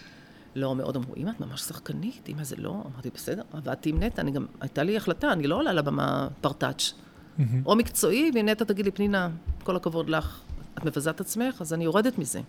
[0.55, 2.83] לא, מאוד אמרו, אימא, את ממש שחקנית, אימא, זה לא.
[2.93, 6.93] אמרתי, בסדר, עבדתי עם נטע, אני גם, הייתה לי החלטה, אני לא עולה לבמה פרטאץ'.
[7.65, 9.29] או מקצועי, ונטע תגיד לי, פנינה,
[9.63, 10.41] כל הכבוד לך,
[10.77, 12.41] את מבזה את עצמך, אז אני יורדת מזה.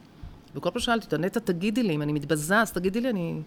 [0.54, 3.42] וכל פעם שאלתי אותה, נטע, תגידי לי, אם אני מתבזה, אז תגידי לי, אני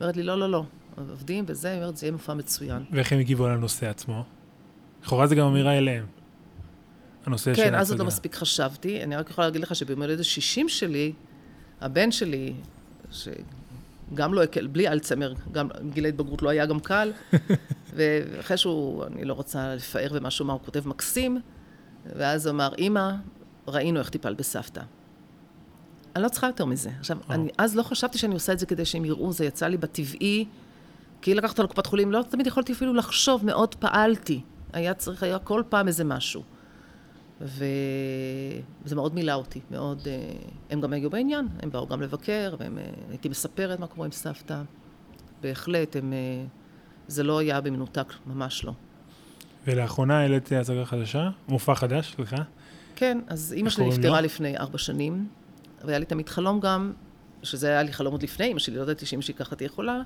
[0.00, 0.64] אומרת לי, לא, לא, לא,
[0.96, 2.84] עובדים וזה, היא אומרת, זה יהיה מופע מצוין.
[2.92, 4.24] ואיך הם הגיבו על הנושא עצמו?
[5.02, 6.06] לכאורה זה גם אמירה אליהם.
[7.26, 7.76] הנושא כן, של ההצגה.
[7.76, 9.02] כן, אז עוד לא מספיק חשבתי.
[9.02, 11.12] אני רק יכולה להגיד לך שביום הולדת 60 שלי,
[11.80, 12.54] הבן שלי,
[13.10, 17.12] שגם לא הקל, בלי אלצמר, גם גיל ההתבגרות לא היה גם קל,
[17.96, 21.40] ואחרי שהוא, אני לא רוצה לפאר במה שהוא אמר, הוא כותב מקסים,
[22.16, 23.10] ואז הוא אמר, אמא,
[23.68, 24.82] ראינו איך טיפל בסבתא.
[26.16, 26.90] אני לא צריכה יותר מזה.
[26.98, 27.34] עכשיו, אה.
[27.34, 30.44] אני אז לא חשבתי שאני עושה את זה כדי שהם יראו, זה יצא לי בטבעי,
[31.22, 34.40] כי לקחת לקופת חולים, לא תמיד יכולתי אפילו לחשוב, מאוד פעלתי.
[34.72, 36.42] היה צריך, היה כל פעם איזה משהו.
[37.40, 40.02] וזה מאוד מילא אותי, מאוד...
[40.06, 40.32] אה,
[40.70, 42.54] הם גם היו בעניין, הם באו גם לבקר,
[43.08, 44.62] והייתי מספרת מה קורה עם סבתא.
[45.42, 46.12] בהחלט, הם...
[46.12, 46.44] אה,
[47.08, 48.72] זה לא היה במנותק, ממש לא.
[49.66, 51.30] ולאחרונה העלית הצגה חדשה?
[51.48, 52.36] מופע חדש, סליחה?
[52.96, 55.28] כן, אז אימא שלי נפטרה לפני ארבע שנים,
[55.86, 56.92] והיה לי תמיד חלום גם,
[57.42, 60.02] שזה היה לי חלום עוד לפני, אימא שלי, לא ידעתי שאימא שלי ככה תהיה יכולה,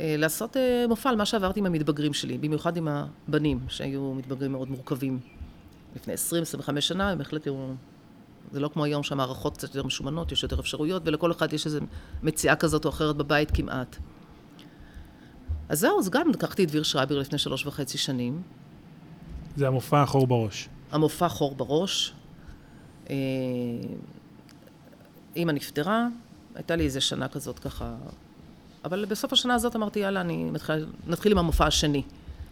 [0.00, 0.56] אה, לעשות
[0.88, 5.20] מופע על מה שעברתי עם המתבגרים שלי, במיוחד עם הבנים, שהיו מתבגרים מאוד מורכבים.
[5.96, 7.72] לפני 20-25 שנה, הם בהחלט היו...
[8.52, 11.80] זה לא כמו היום שהמערכות קצת יותר משומנות, יש יותר אפשרויות, ולכל אחד יש איזו
[12.22, 13.96] מציאה כזאת או אחרת בבית כמעט.
[15.68, 18.42] אז זהו, אז גם לקחתי את דביר שרייבר לפני שלוש וחצי שנים.
[19.56, 20.68] זה המופע חור בראש.
[20.92, 22.12] המופע חור בראש.
[25.36, 26.06] אימא נפטרה,
[26.54, 27.94] הייתה לי איזה שנה כזאת ככה,
[28.84, 32.02] אבל בסוף השנה הזאת אמרתי, יאללה, אני מתחיל, נתחיל עם המופע השני.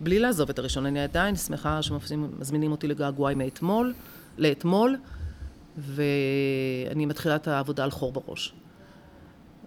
[0.01, 0.87] בלי לעזוב את הראשון.
[0.87, 3.95] אני עדיין שמחה שמזמינים אותי לגעגועי מאתמול,
[4.39, 4.97] לאתמול,
[5.79, 8.55] ואני מתחילה את העבודה על חור בראש.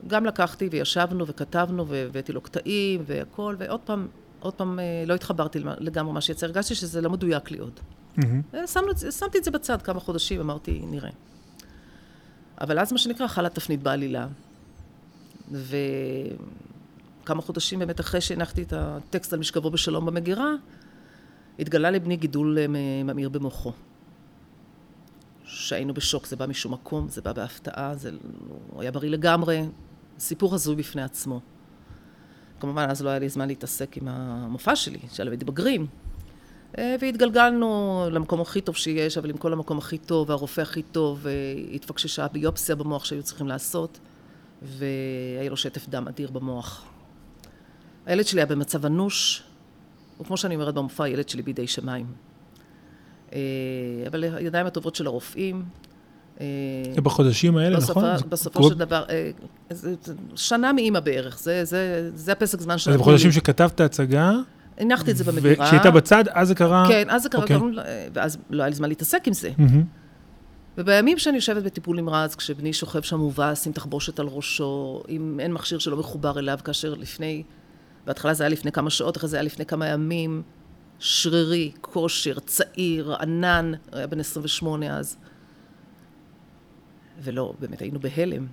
[0.07, 4.07] גם לקחתי וישבנו וכתבנו והבאתי לו קטעים והכל, ועוד פעם,
[4.39, 7.79] עוד פעם אה, לא התחברתי לגמרי מה שיצא, הרגשתי שזה לא מדויק לי עוד.
[8.17, 8.67] Mm-hmm.
[9.11, 11.09] שמתי את זה בצד כמה חודשים, אמרתי, נראה.
[12.61, 14.27] אבל אז מה שנקרא, חלה תפנית בעלילה.
[15.51, 15.77] ו...
[17.25, 20.53] כמה חודשים באמת אחרי שהנחתי את הטקסט על משכבו בשלום במגירה,
[21.59, 22.65] התגלה לבני גידול אה,
[23.03, 23.71] ממאיר במוחו.
[25.43, 28.11] שהיינו בשוק, זה בא משום מקום, זה בא בהפתעה, זה...
[28.69, 29.61] הוא היה בריא לגמרי,
[30.19, 31.39] סיפור הזוי בפני עצמו.
[32.59, 35.87] כמובן, אז לא היה לי זמן להתעסק עם המופע שלי, של המתבגרים.
[36.77, 41.19] אה, והתגלגלנו למקום הכי טוב שיש, אבל עם כל המקום הכי טוב, והרופא הכי טוב,
[41.21, 43.99] והתפקששה ביופסיה במוח שהיו צריכים לעשות,
[44.61, 46.85] והיה לו שטף דם אדיר במוח.
[48.05, 49.43] הילד שלי היה במצב אנוש,
[50.21, 52.05] וכמו שאני אומרת במופע, הילד שלי בידי שמיים.
[53.33, 53.39] אה,
[54.07, 55.63] אבל הידיים הטובות של הרופאים.
[56.41, 56.45] אה,
[57.03, 58.03] בחודשים האלה, נכון?
[58.29, 59.31] בסופו של דבר, אה,
[60.35, 62.97] שנה מאימא בערך, זה, זה, זה הפסק זמן שלנו.
[62.97, 64.33] זה בחודשים שכתבת הצגה?
[64.77, 65.65] הנחתי את זה במגירה.
[65.65, 66.85] וכשהיית בצד, אז זה קרה?
[66.87, 67.53] כן, אז זה קרה, okay.
[67.53, 68.09] אוקיי.
[68.13, 69.51] ואז לא היה לי זמן להתעסק עם זה.
[70.77, 75.53] ובימים שאני יושבת בטיפול נמרץ, כשבני שוכב שם מובס עם תחבושת על ראשו, אם אין
[75.53, 77.43] מכשיר שלא מחובר אליו, כאשר לפני
[78.05, 80.41] בהתחלה זה היה לפני כמה שעות, אחרי זה היה לפני כמה ימים.
[80.99, 85.17] שרירי, כושר, צעיר, ענן, היה בן 28 אז.
[87.23, 88.47] ולא, באמת היינו בהלם.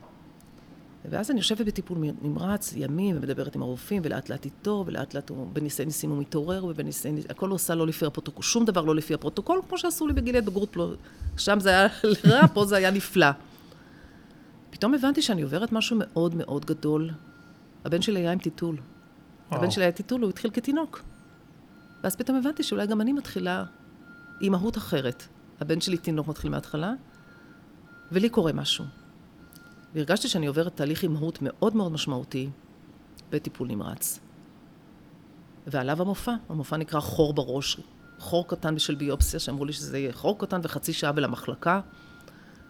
[1.04, 5.46] ואז אני יושבת בטיפול נמרץ ימים ומדברת עם הרופאים ולאט לאט איתו ולאט לאט הוא
[5.52, 8.94] בניסי ניסים הוא מתעורר ובניסי ניסים, הכל הוא עושה לא לפי הפרוטוקול, שום דבר לא
[8.94, 10.94] לפי הפרוטוקול כמו שעשו לי בגילי בגרות, לא,
[11.37, 11.88] שם זה היה
[12.30, 13.26] רע, פה זה היה נפלא.
[14.70, 17.11] פתאום הבנתי שאני עוברת משהו מאוד מאוד גדול.
[17.84, 18.76] הבן שלי היה עם טיטול.
[19.50, 21.02] הבן שלי היה טיטול, הוא התחיל כתינוק.
[22.02, 23.64] ואז פתאום הבנתי שאולי גם אני מתחילה
[24.40, 25.22] אימהות אחרת.
[25.61, 26.92] הבן שלי תינוק מתחיל מההתחלה,
[28.12, 28.84] ולי קורה משהו.
[29.94, 32.51] והרגשתי שאני עוברת תהליך אימהות מאוד מאוד משמעותי
[33.31, 34.20] בטיפול נמרץ.
[35.66, 37.81] ועליו המופע, המופע נקרא חור בראש.
[38.18, 41.81] חור קטן בשל ביופסיה, שאמרו לי שזה יהיה חור קטן וחצי שעה ולמחלקה.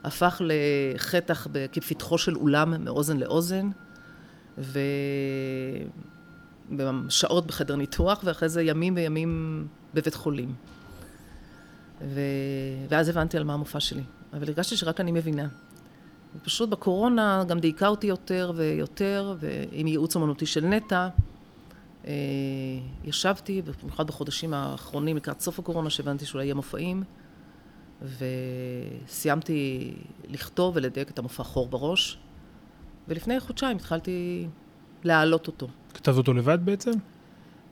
[0.04, 3.70] הפך לחתך כפתחו של אולם מאוזן לאוזן,
[4.58, 4.80] ו...
[7.08, 10.54] שעות בחדר ניתוח, ואחרי זה ימים וימים בבית חולים.
[12.00, 12.20] ו...
[12.88, 14.02] ואז הבנתי על מה המופע שלי.
[14.32, 15.48] אבל הרגשתי שרק אני מבינה.
[16.36, 21.08] ופשוט בקורונה גם דייקה אותי יותר ויותר, ועם ייעוץ אמנותי של נטע,
[22.06, 22.12] אה,
[23.04, 27.02] ישבתי, במיוחד בחודשים האחרונים, לקראת סוף הקורונה, שהבנתי שאולי יהיה מופעים,
[29.06, 29.92] וסיימתי
[30.28, 32.18] לכתוב ולדייק את המופע חור בראש,
[33.08, 34.46] ולפני חודשיים התחלתי
[35.04, 35.68] להעלות אותו.
[35.94, 36.90] כתבת אותו לבד בעצם?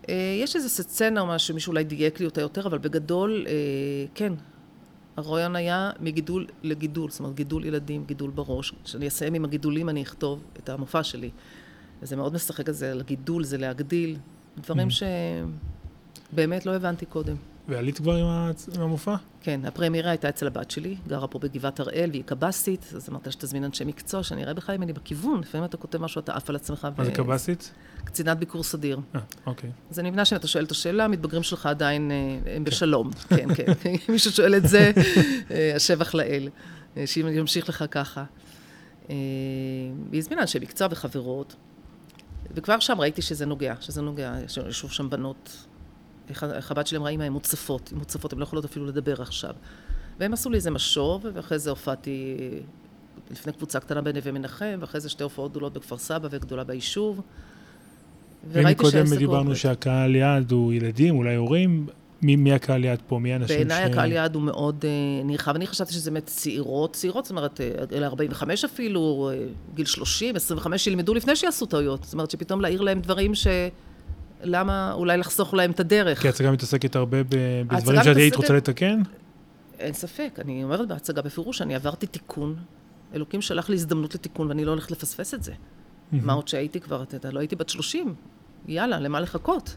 [0.09, 3.53] אה, יש איזה סצנה או משהו, מישהו אולי דייק לי אותה יותר, אבל בגדול, אה,
[4.15, 4.33] כן.
[5.17, 8.73] הרעיון היה מגידול לגידול, זאת אומרת, גידול ילדים, גידול בראש.
[8.85, 11.31] כשאני אסיים עם הגידולים, אני אכתוב את המופע שלי.
[12.03, 14.17] וזה מאוד משחק על זה, על הגידול, זה להגדיל.
[14.59, 14.93] דברים mm.
[16.33, 17.37] שבאמת לא הבנתי קודם.
[17.69, 18.17] ועלית כבר
[18.75, 19.17] עם המופע?
[19.41, 23.65] כן, הפרמירה הייתה אצל הבת שלי, גרה פה בגבעת הראל, והיא קב"סית, אז אמרת שתזמין
[23.65, 26.57] אנשי מקצוע, שאני אראה בכלל אם אני בכיוון, לפעמים אתה כותב משהו, אתה עף על
[26.57, 26.89] עצמך.
[26.97, 27.73] מה זה קב"סית?
[28.05, 28.99] קצינת ביקור סדיר.
[29.15, 29.71] אה, אוקיי.
[29.91, 32.17] אז אני מבינה שאם אתה שואל את השאלה, המתבגרים שלך עדיין אה,
[32.55, 32.65] הם כן.
[32.65, 33.11] בשלום.
[33.29, 33.73] כן, כן.
[33.91, 34.93] אם מישהו שואל את זה,
[35.51, 36.49] אה, השבח לאל.
[37.07, 38.25] שאם ימשיך לך ככה.
[39.09, 41.57] היא הזמינה אנשי מקצוע וחברות,
[42.55, 44.35] וכבר שם ראיתי שזה נוגע, שזה נוגע,
[44.69, 45.67] ישבו שם בנות
[46.85, 49.55] שלי אמרה, אמא, הן מוצפות, הן מוצפות, הן לא יכולות אפילו לדבר עכשיו.
[50.21, 52.37] והם עשו לי איזה משוב, ואחרי זה הופעתי
[53.31, 57.21] לפני קבוצה קטנה בנווה מנחם, ואחרי זה שתי הופעות גדולות בכפר סבא וגדולה ביישוב.
[58.53, 61.87] וראיתי קודם דיברנו שהקהל יעד הוא ילדים, אולי הורים.
[62.23, 63.19] מי, מי הקהל יעד פה?
[63.19, 63.57] מי האנשים ש...
[63.57, 65.55] בעיניי הקהל יעד הוא מאוד uh, נרחב.
[65.55, 67.61] אני חשבתי שזה באמת צעירות, צעירות, זאת אומרת,
[67.93, 69.31] אלה 45 אפילו,
[69.75, 72.05] גיל 30, 25, שילמדו לפני שיעשו טעויות.
[72.05, 73.47] זאת אומרת, שפתאום להעיר להם דברים ש...
[74.43, 76.21] למה אולי לחסוך להם את הדרך.
[76.21, 79.03] כי ההצגה מתעסקת הרבה בדברים שאת היית רוצה לתקן?
[79.79, 80.39] אין ספק.
[80.39, 82.57] אני אומרת בהצגה בפירוש, אני עברתי תיקון.
[83.15, 85.53] אלוקים שלח לי הזדמנות לתיקון, ואני לא הולכת לפספס את זה.
[86.13, 88.15] מה עוד שהייתי כבר, אתה יודע, לא הייתי בת 30.
[88.69, 89.77] יאללה, למה לחכות?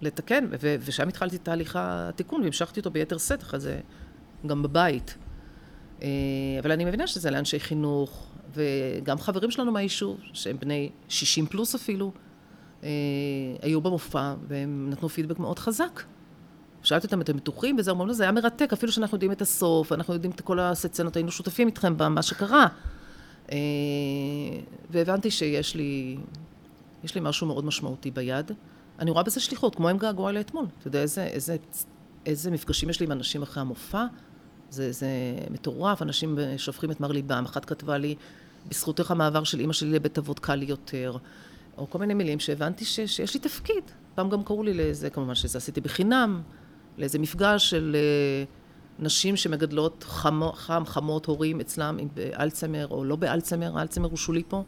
[0.00, 3.80] לתקן, ושם התחלתי תהליך התיקון, והמשכתי אותו ביתר שאת, אחרי זה
[4.46, 5.16] גם בבית.
[6.02, 6.08] אה,
[6.62, 12.12] אבל אני מבינה שזה לאנשי חינוך, וגם חברים שלנו מהיישוב, שהם בני 60 פלוס אפילו,
[12.84, 12.88] אה,
[13.62, 16.02] היו במופע, והם נתנו פידבק מאוד חזק.
[16.82, 17.76] שאלתי אותם, אתם בטוחים?
[17.78, 21.16] וזה אומרים, זה היה מרתק, אפילו שאנחנו יודעים את הסוף, אנחנו יודעים את כל הסצנות,
[21.16, 22.66] היינו שותפים איתכם במה שקרה.
[23.52, 23.56] אה,
[24.90, 26.16] והבנתי שיש לי,
[27.04, 28.52] יש לי משהו מאוד משמעותי ביד.
[28.98, 30.66] אני רואה בזה שליחות, כמו עם געגוע לאתמול.
[30.78, 31.56] אתה יודע איזה, איזה,
[32.26, 34.04] איזה מפגשים יש לי עם אנשים אחרי המופע?
[34.70, 35.08] זה, זה
[35.50, 37.44] מטורף, אנשים שופכים את מר ליבם.
[37.44, 38.14] אחת כתבה לי,
[38.68, 41.16] בזכותך המעבר של אימא שלי לבית אבות קל לי יותר.
[41.78, 43.84] או כל מיני מילים שהבנתי ש, שיש לי תפקיד.
[44.14, 46.42] פעם גם קראו לי לזה, כמובן שזה עשיתי בחינם,
[46.98, 53.16] לאיזה מפגש של uh, נשים שמגדלות חמו, חם, חמות, הורים אצלם עם באלצהיימר או לא
[53.16, 54.62] באלצהיימר, האלצהיימר הוא שולי פה.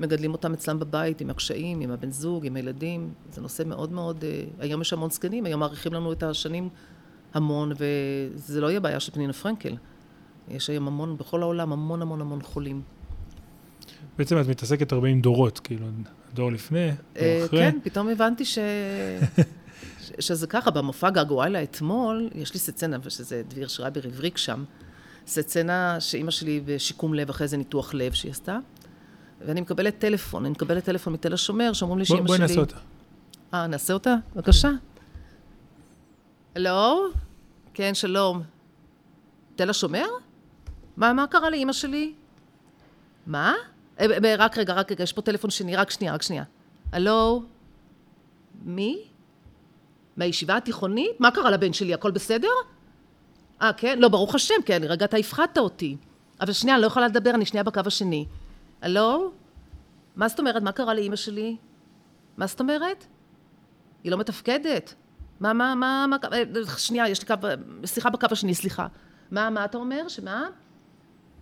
[0.00, 3.12] מגדלים אותם אצלם בבית עם הקשיים, עם הבן זוג, עם הילדים.
[3.32, 4.24] זה נושא מאוד מאוד...
[4.24, 6.68] Uh, היום יש המון זקנים, היום מעריכים לנו את השנים
[7.34, 9.76] המון, וזה לא יהיה בעיה של פנינה פרנקל.
[10.48, 12.82] יש היום המון, בכל העולם, המון המון המון חולים.
[14.18, 15.86] בעצם את מתעסקת הרבה עם דורות, כאילו,
[16.34, 17.58] דור לפני, דור אה, אחרי.
[17.58, 18.58] כן, פתאום הבנתי ש...
[20.18, 24.64] שזה ככה, במופע געגועילה אתמול, יש לי סצנה, ושזה דביר שרייבר הבריק שם,
[25.26, 28.58] סצנה שאימא שלי בשיקום לב, אחרי זה ניתוח לב שהיא עשתה,
[29.46, 32.26] ואני מקבלת טלפון, אני מקבלת טלפון מתל השומר, שאומרים לי שאימא שלי...
[32.26, 32.76] בואי נעשה אותה.
[33.54, 34.14] אה, נעשה אותה?
[34.36, 34.70] בבקשה.
[36.56, 37.06] הלו?
[37.74, 38.42] כן, שלום.
[39.56, 40.06] תל השומר?
[40.96, 42.14] מה, מה קרה לאימא שלי?
[43.26, 43.54] מה?
[44.00, 46.44] אה, רק רגע, רק רגע, יש פה טלפון שני, רק שנייה, רק שנייה.
[46.92, 47.42] הלו?
[48.64, 48.98] מי?
[50.16, 51.20] מהישיבה התיכונית?
[51.20, 51.94] מה קרה לבן שלי?
[51.94, 52.48] הכל בסדר?
[53.62, 53.98] אה, כן?
[53.98, 55.96] לא, ברוך השם, כן, רגע, אתה הפחדת אותי.
[56.40, 58.26] אבל שנייה, אני לא יכולה לדבר, אני שנייה בקו השני.
[58.82, 59.32] הלו?
[60.16, 60.62] מה זאת אומרת?
[60.62, 61.56] מה קרה לאימא שלי?
[62.36, 63.06] מה זאת אומרת?
[64.04, 64.94] היא לא מתפקדת.
[65.40, 66.42] מה, מה, מה, מה, אה,
[66.78, 67.48] שנייה, יש לי קו,
[67.84, 68.86] שיחה בקו השני, סליחה.
[69.30, 70.08] מה, מה אתה אומר?
[70.08, 70.48] שמה?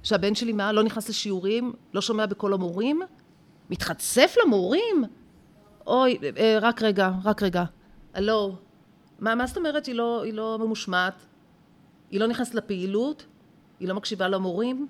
[0.03, 0.73] שהבן שלי מה?
[0.73, 1.73] לא נכנס לשיעורים?
[1.95, 3.01] לא שומע בקול המורים?
[3.71, 5.05] מתחצף למורים?
[5.87, 7.65] אוי, אה, רק רגע, רק רגע.
[8.15, 8.57] הלו,
[9.19, 11.27] מה, מה זאת אומרת היא לא, היא לא ממושמעת?
[12.11, 13.27] היא לא נכנסת לפעילות?
[13.81, 14.87] היא לא מקשיבה למורים?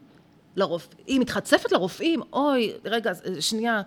[0.56, 0.88] לרופ...
[1.06, 2.22] היא מתחצפת לרופאים?
[2.32, 3.82] אוי, רגע, שנייה.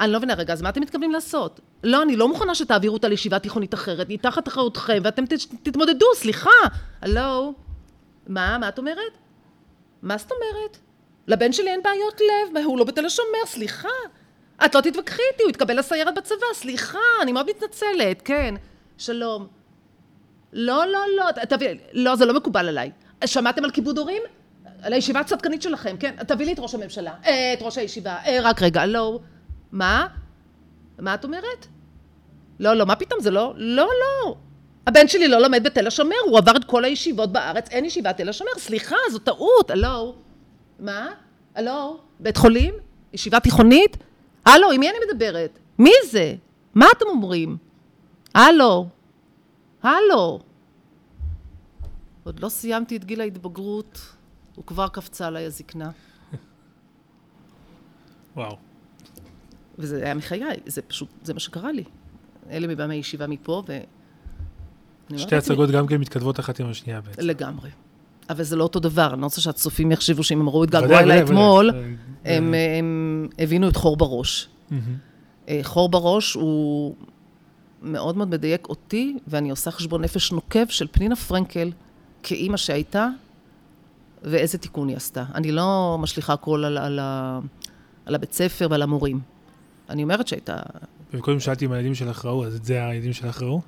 [0.00, 1.60] אני לא מבינה, רגע, אז מה אתם מתכוונים לעשות?
[1.84, 5.24] לא, אני לא מוכנה שתעבירו אותה לישיבה תיכונית אחרת, היא תחת אחריותכם, ואתם
[5.62, 6.50] תתמודדו, סליחה.
[7.00, 7.54] הלו?
[8.26, 9.18] מה, מה את אומרת?
[10.06, 10.78] מה זאת אומרת?
[11.26, 13.88] לבן שלי אין בעיות לב, הוא לא בתל השומר, סליחה.
[14.64, 18.54] את לא תתווכחי איתי, הוא התקבל לסיירת בצבא, סליחה, אני מאוד מתנצלת, כן.
[18.98, 19.46] שלום.
[20.52, 22.90] לא, לא, לא, תביא, לא, זה לא מקובל עליי.
[23.24, 24.22] שמעתם על כיבוד הורים?
[24.82, 26.24] על הישיבה הצדקנית שלכם, כן?
[26.28, 29.20] תביא לי את ראש הממשלה, אה, את ראש הישיבה, אה, רק רגע, לא.
[29.72, 30.06] מה?
[30.98, 31.66] מה את אומרת?
[32.60, 34.36] לא, לא, מה פתאום, זה לא, לא, לא.
[34.86, 38.28] הבן שלי לא לומד בתל השומר, הוא עבר את כל הישיבות בארץ, אין ישיבת תל
[38.28, 40.14] השומר, סליחה, זו טעות, הלו.
[40.80, 41.08] מה?
[41.54, 42.00] הלו?
[42.20, 42.74] בית חולים?
[43.12, 43.96] ישיבה תיכונית?
[44.44, 45.58] הלו, עם מי אני מדברת?
[45.78, 46.34] מי זה?
[46.74, 47.56] מה אתם אומרים?
[48.34, 48.86] הלו?
[49.82, 50.40] הלו?
[52.24, 54.00] עוד לא סיימתי את גיל ההתבגרות,
[54.58, 55.90] וכבר קפצה עליי הזקנה.
[58.36, 58.56] וואו.
[59.78, 61.84] וזה היה מחיי, זה פשוט, זה מה שקרה לי.
[62.50, 63.78] אלה מבמה הישיבה מפה, ו...
[65.16, 67.22] שתי הצגות גם כן מתכתבות אחת עם השנייה בעצם.
[67.22, 67.70] לגמרי.
[68.30, 71.00] אבל זה לא אותו דבר, אני לא רוצה שהצופים יחשבו שאם הם ראו את געגוע
[71.00, 71.70] אליי אתמול,
[72.24, 72.54] הם
[73.38, 74.48] הבינו את חור בראש.
[75.48, 76.94] אה, חור בראש הוא
[77.82, 81.70] מאוד מאוד מדייק אותי, ואני עושה חשבון נפש נוקב של פנינה פרנקל
[82.22, 83.08] כאימא שהייתה,
[84.22, 85.24] ואיזה תיקון היא עשתה.
[85.34, 87.00] אני לא משליכה הכל על, על,
[88.06, 89.20] על הבית ספר ועל המורים.
[89.90, 90.56] אני אומרת שהייתה...
[91.14, 93.60] וקודם שאלתי אם הילדים שלך ראו, אז את זה הילדים שלך ראו?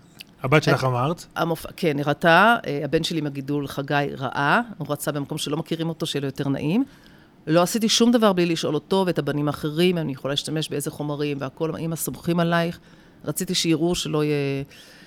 [0.43, 1.27] הבת שלך אמרת?
[1.37, 1.67] המופ...
[1.77, 6.07] כן, היא ראתה, אה, הבן שלי מהגידול, חגי, ראה, הוא רצה במקום שלא מכירים אותו,
[6.07, 6.85] שיהיה לו יותר נעים.
[7.47, 11.37] לא עשיתי שום דבר בלי לשאול אותו ואת הבנים האחרים, אני יכולה להשתמש באיזה חומרים
[11.41, 12.79] והכל, אמא סומכים עלייך.
[13.25, 14.65] רציתי שיראו שלא יהיה...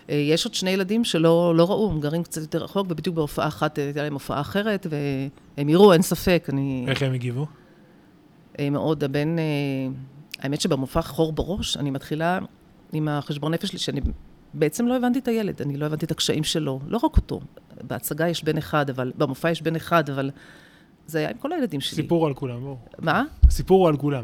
[0.10, 3.48] אה, יש עוד שני ילדים שלא לא ראו, הם גרים קצת יותר רחוק, ובדיוק בהופעה
[3.48, 6.86] אחת אה, הייתה להם הופעה אחרת, והם יראו, אין ספק, אני...
[6.88, 7.46] איך הם הגיבו?
[8.72, 9.36] מאוד, הבן...
[10.40, 12.40] האמת שבמופע חור בראש, אני מתחילה
[12.94, 14.02] עם החשבון נפש שלי, שאני
[14.54, 17.42] בעצם לא הבנתי את הילד, אני לא הבנתי את הקשיים שלו, לא רק אותו.
[17.84, 20.32] בהצגה יש בן אחד, אבל, במופע יש בן אחד, אבל
[21.08, 21.96] זה היה עם כל הילדים שלי.
[21.96, 22.78] סיפור על כולם, בואו.
[23.00, 23.24] מה?
[23.48, 24.24] הסיפור הוא על כולם.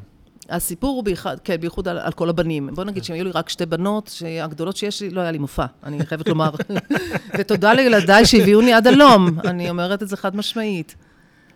[0.50, 2.70] הסיפור הוא בייחוד, כן, בייחוד על, על כל הבנים.
[2.74, 5.66] בוא נגיד שאם היו לי רק שתי בנות, שהגדולות שיש לי, לא היה לי מופע,
[5.84, 6.50] אני חייבת לומר.
[7.38, 10.96] ותודה לילדיי שהביאוני עד הלום, אני אומרת את זה חד משמעית.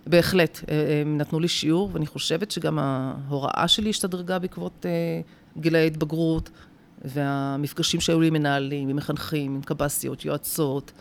[0.07, 5.21] בהחלט, אה, הם נתנו לי שיעור, ואני חושבת שגם ההוראה שלי השתדרגה בעקבות אה,
[5.57, 6.49] גילי ההתבגרות,
[7.05, 10.91] והמפגשים שהיו לי עם מנהלים, עם מחנכים, עם קב"סיות, יועצות,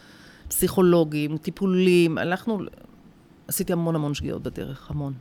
[0.49, 2.61] פסיכולוגים, טיפולים, הלכנו,
[3.49, 5.13] עשיתי המון המון שגיאות בדרך, המון.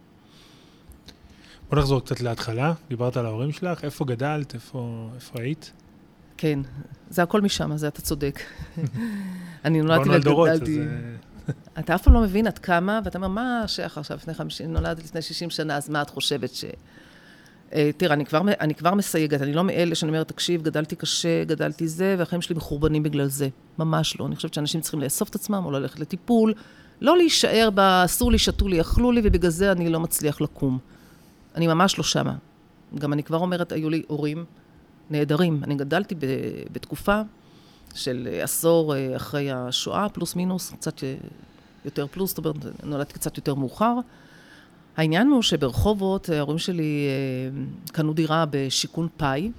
[1.70, 5.72] בוא נחזור קצת להתחלה, דיברת על ההורים שלך, איפה גדלת, איפה, איפה היית?
[6.38, 6.60] כן,
[7.10, 8.40] זה הכל משם, זה אתה צודק.
[9.66, 10.80] אני נולדתי וגדלתי.
[11.80, 15.04] אתה אף פעם לא מבין עד כמה, ואתה אומר, מה שייך עכשיו לפני 50, נולדת
[15.04, 16.66] לפני 60 שנה, אז מה את חושבת ש...
[17.74, 21.44] אה, תראה, אני כבר, אני כבר מסייגת, אני לא מאלה שאני אומרת, תקשיב, גדלתי קשה,
[21.44, 23.50] גדלתי זה, והחיים שלי מחורבנים בגלל זה.
[23.78, 24.26] ממש לא.
[24.26, 26.54] אני חושבת שאנשים צריכים לאסוף את עצמם, או ללכת לטיפול,
[27.02, 27.80] לא להישאר ב...
[27.80, 30.80] אסור לי, שתו לי, אכלו לי, ובגלל זה אני לא מצליח לקום.
[31.56, 32.36] אני ממש לא שמה.
[32.96, 34.46] גם אני כבר אומרת, היו לי הורים
[35.10, 35.62] נהדרים.
[35.64, 36.20] אני גדלתי ב...
[36.72, 37.22] בתקופה
[37.96, 41.16] של עשור אה, אחרי השואה, פלוס מינוס, קצת אה,
[41.86, 43.94] יותר פלוס, זאת אומרת, נולדתי קצת יותר מאוחר.
[45.00, 49.52] העניין הוא שברחובות, ההורים שלי אה, קנו דירה בשיכון פאי,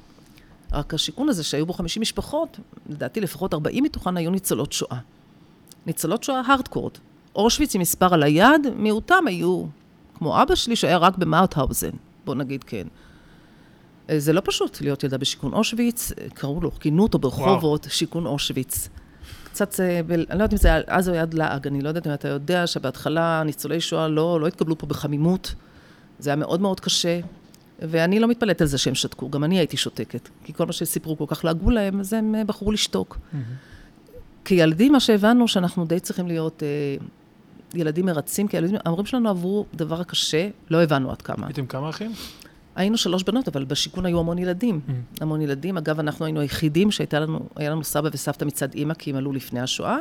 [0.73, 4.99] רק השיכון הזה שהיו בו 50 משפחות, לדעתי לפחות 40 מתוכן היו ניצולות שואה.
[5.87, 6.93] ניצולות שואה הארדקורד.
[7.35, 9.65] אושוויץ עם מספר על היד, מיעוטם היו,
[10.15, 11.91] כמו אבא שלי שהיה רק במאוטהאוזן,
[12.25, 12.87] בוא נגיד כן.
[14.11, 17.95] אה, זה לא פשוט להיות ילדה בשיכון אושוויץ, קראו לו, כינו אותו ברחובות, וואו.
[17.95, 18.89] שיכון אושוויץ.
[19.53, 22.07] קצת, אה, אני לא יודעת אם זה היה אז או יד לעג, אני לא יודעת
[22.07, 25.55] אם אתה יודע שבהתחלה ניצולי שואה לא, לא התקבלו פה בחמימות,
[26.19, 27.21] זה היה מאוד מאוד קשה,
[27.79, 31.19] ואני לא מתפלאת על זה שהם שתקו, גם אני הייתי שותקת, כי כל מה שסיפרו
[31.19, 33.17] כל כך לעגו להם, אז הם אה, בחרו לשתוק.
[33.17, 33.37] Mm-hmm.
[34.45, 37.07] כילדים, מה שהבנו, שאנחנו די צריכים להיות אה,
[37.75, 41.47] ילדים מרצים, כי הילדים, ההורים שלנו עברו דבר קשה, לא הבנו עד כמה.
[41.47, 42.13] הייתם כמה אחים?
[42.81, 44.81] היינו שלוש בנות, אבל בשיכון היו המון ילדים.
[44.89, 44.93] Mm.
[45.21, 45.77] המון ילדים.
[45.77, 49.61] אגב, אנחנו היינו היחידים שהייתה לנו, לנו סבא וסבתא מצד אימא, כי הם עלו לפני
[49.61, 49.97] השואה.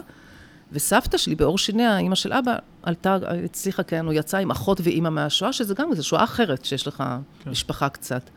[0.71, 5.09] וסבתא שלי, בעור שיניה, אימא של אבא, עלתה, הצליחה, כן, הוא יצא עם אחות ואימא
[5.09, 7.03] מהשואה, שזה גם, זו שואה אחרת, שיש לך
[7.43, 7.49] כן.
[7.49, 8.29] משפחה קצת.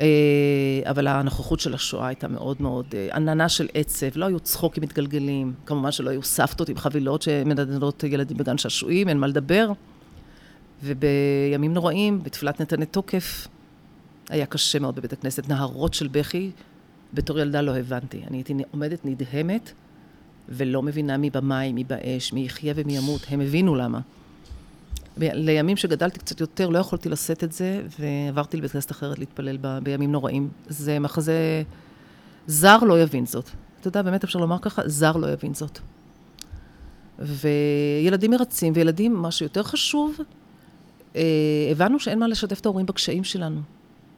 [0.00, 0.06] אה,
[0.90, 5.54] אבל הנוכחות של השואה הייתה מאוד מאוד אה, עננה של עצב, לא היו צחוקים מתגלגלים,
[5.66, 9.72] כמובן שלא היו סבתות עם חבילות שמנדנדות ילדים בגן שעשועים, אין מה לדבר.
[10.82, 13.48] ובימים נוראים, בתפילת נתני תוקף,
[14.28, 15.48] היה קשה מאוד בבית הכנסת.
[15.48, 16.50] נהרות של בכי,
[17.14, 18.22] בתור ילדה לא הבנתי.
[18.26, 19.72] אני הייתי עומדת נדהמת,
[20.48, 23.26] ולא מבינה מי במים, מי באש, מי יחיה ומי ימות.
[23.28, 24.00] הם הבינו למה.
[25.16, 29.78] לימים שגדלתי קצת יותר, לא יכולתי לשאת את זה, ועברתי לבית כנסת אחרת להתפלל ב,
[29.82, 30.48] בימים נוראים.
[30.68, 31.62] זה מחזה...
[32.46, 33.50] זר לא יבין זאת.
[33.80, 35.78] אתה יודע, באמת אפשר לומר ככה, זר לא יבין זאת.
[37.18, 40.16] וילדים מרצים, וילדים, מה שיותר חשוב,
[41.16, 41.22] אה,
[41.70, 43.60] הבנו שאין מה לשתף את ההורים בקשיים שלנו.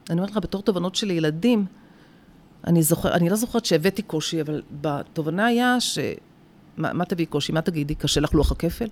[0.09, 1.65] אני אומרת לך, בתור תובנות של ילדים,
[2.67, 5.99] אני, זוכר, אני לא זוכרת שהבאתי קושי, אבל בתובנה היה ש...
[6.77, 7.51] מה, מה תביאי קושי?
[7.51, 7.95] מה תגידי?
[7.95, 8.87] קשה לך לוח הכפל?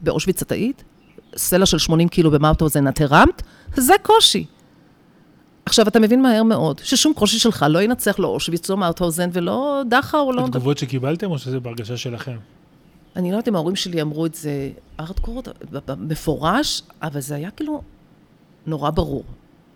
[0.00, 0.84] באושוויץ את היית?
[1.36, 3.42] סלע של 80 קילו במאוטהאוזן את הרמת?
[3.76, 4.46] זה קושי.
[5.66, 9.82] עכשיו, אתה מבין מהר מאוד ששום קושי שלך לא ינצח לא אושוויץ, לא מאוטהאוזן ולא
[9.88, 10.44] דכאו, לא...
[10.44, 12.36] התגובות שקיבלתם או שזה בהרגשה שלכם?
[13.16, 14.70] אני לא יודעת אם ההורים שלי אמרו את זה
[15.00, 15.48] ארטקורד,
[15.98, 17.82] מפורש, אבל זה היה כאילו
[18.66, 19.24] נורא ברור.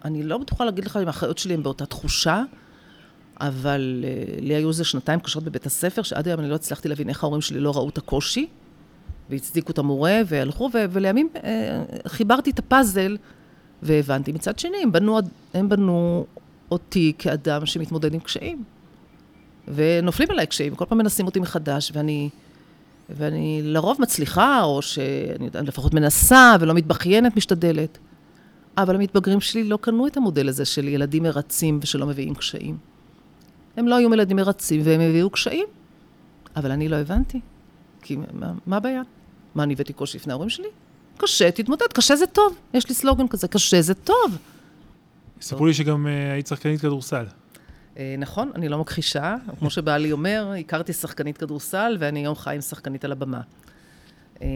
[0.04, 2.42] אני לא בטוחה להגיד לך אם האחיות שלי הן באותה תחושה,
[3.40, 7.08] אבל uh, לי היו איזה שנתיים קשות בבית הספר, שעד היום אני לא הצלחתי להבין
[7.08, 8.46] איך ההורים שלי לא ראו את הקושי,
[9.30, 11.38] והצדיקו את המורה, והלכו, ו- ולימים uh,
[12.08, 13.16] חיברתי את הפאזל,
[13.82, 14.32] והבנתי.
[14.32, 15.18] מצד שני, הם בנו,
[15.54, 16.26] הם בנו
[16.70, 18.64] אותי כאדם שמתמודד עם קשיים.
[19.74, 22.28] ונופלים עליי קשיים, כל פעם מנסים אותי מחדש, ואני...
[23.10, 27.98] ואני לרוב מצליחה, או שאני לפחות מנסה ולא מתבכיינת, משתדלת.
[28.78, 32.78] אבל המתבגרים שלי לא קנו את המודל הזה של ילדים מרצים ושלא מביאים קשיים.
[33.76, 35.66] הם לא היו ילדים מרצים והם הביאו קשיים,
[36.56, 37.40] אבל אני לא הבנתי.
[38.02, 39.02] כי מה, מה הבעיה?
[39.54, 40.68] מה, אני הבאתי קושי לפני ההורים שלי?
[41.16, 42.56] קשה, תתמודד, קשה זה טוב.
[42.74, 44.38] יש לי סלוגן כזה, קשה זה טוב.
[45.40, 47.24] סיפרו לי שגם uh, היית שחקנית כדורסל.
[47.96, 49.34] אה, נכון, אני לא מכחישה.
[49.58, 53.40] כמו שבעלי אומר, הכרתי שחקנית כדורסל, ואני היום חי עם שחקנית על הבמה.
[54.42, 54.48] אה,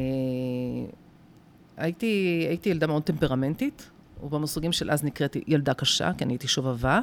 [1.76, 3.90] הייתי, הייתי ילדה מאוד טמפרמנטית,
[4.22, 7.00] ובמושגים של אז נקראת ילדה קשה, כי אני הייתי שובבה.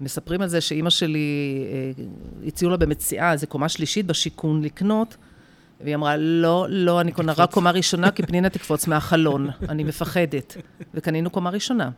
[0.00, 2.04] מספרים על זה שאימא שלי, אה,
[2.46, 5.16] הציעו לה במציאה איזה קומה שלישית בשיכון לקנות,
[5.80, 10.56] והיא אמרה, לא, לא, אני קונה רק קומה ראשונה, כי פנינה תקפוץ מהחלון, אני מפחדת.
[10.94, 11.90] וקנינו קומה ראשונה.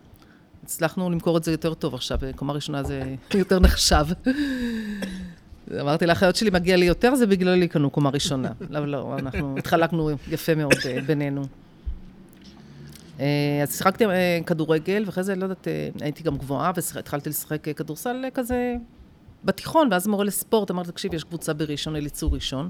[0.64, 4.04] הצלחנו למכור את זה יותר טוב עכשיו, קומה ראשונה זה יותר נחשב.
[5.80, 8.52] אמרתי לאחיות שלי, מגיע לי יותר, זה בגללי קנו קומה ראשונה.
[8.70, 11.42] לא, לא, אנחנו התחלקנו יפה מאוד אה, בינינו.
[13.20, 15.68] אה, אז שיחקתי אה, כדורגל, ואחרי זה, לא יודעת,
[16.00, 18.76] הייתי גם גבוהה, והתחלתי לשחק כדורסל כזה
[19.44, 22.68] בתיכון, ואז מורה לספורט אמר, תקשיב, יש קבוצה בראשון, אליצור ראשון.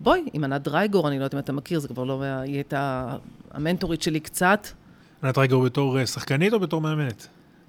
[0.00, 2.22] בואי, עם ענת דרייגור, אני לא יודעת אם אתה מכיר, זה כבר לא...
[2.22, 3.16] היא הייתה
[3.50, 4.66] המנטורית שלי קצת.
[5.22, 7.28] ענת דרייגור בתור שחקנית או בתור מאמנת?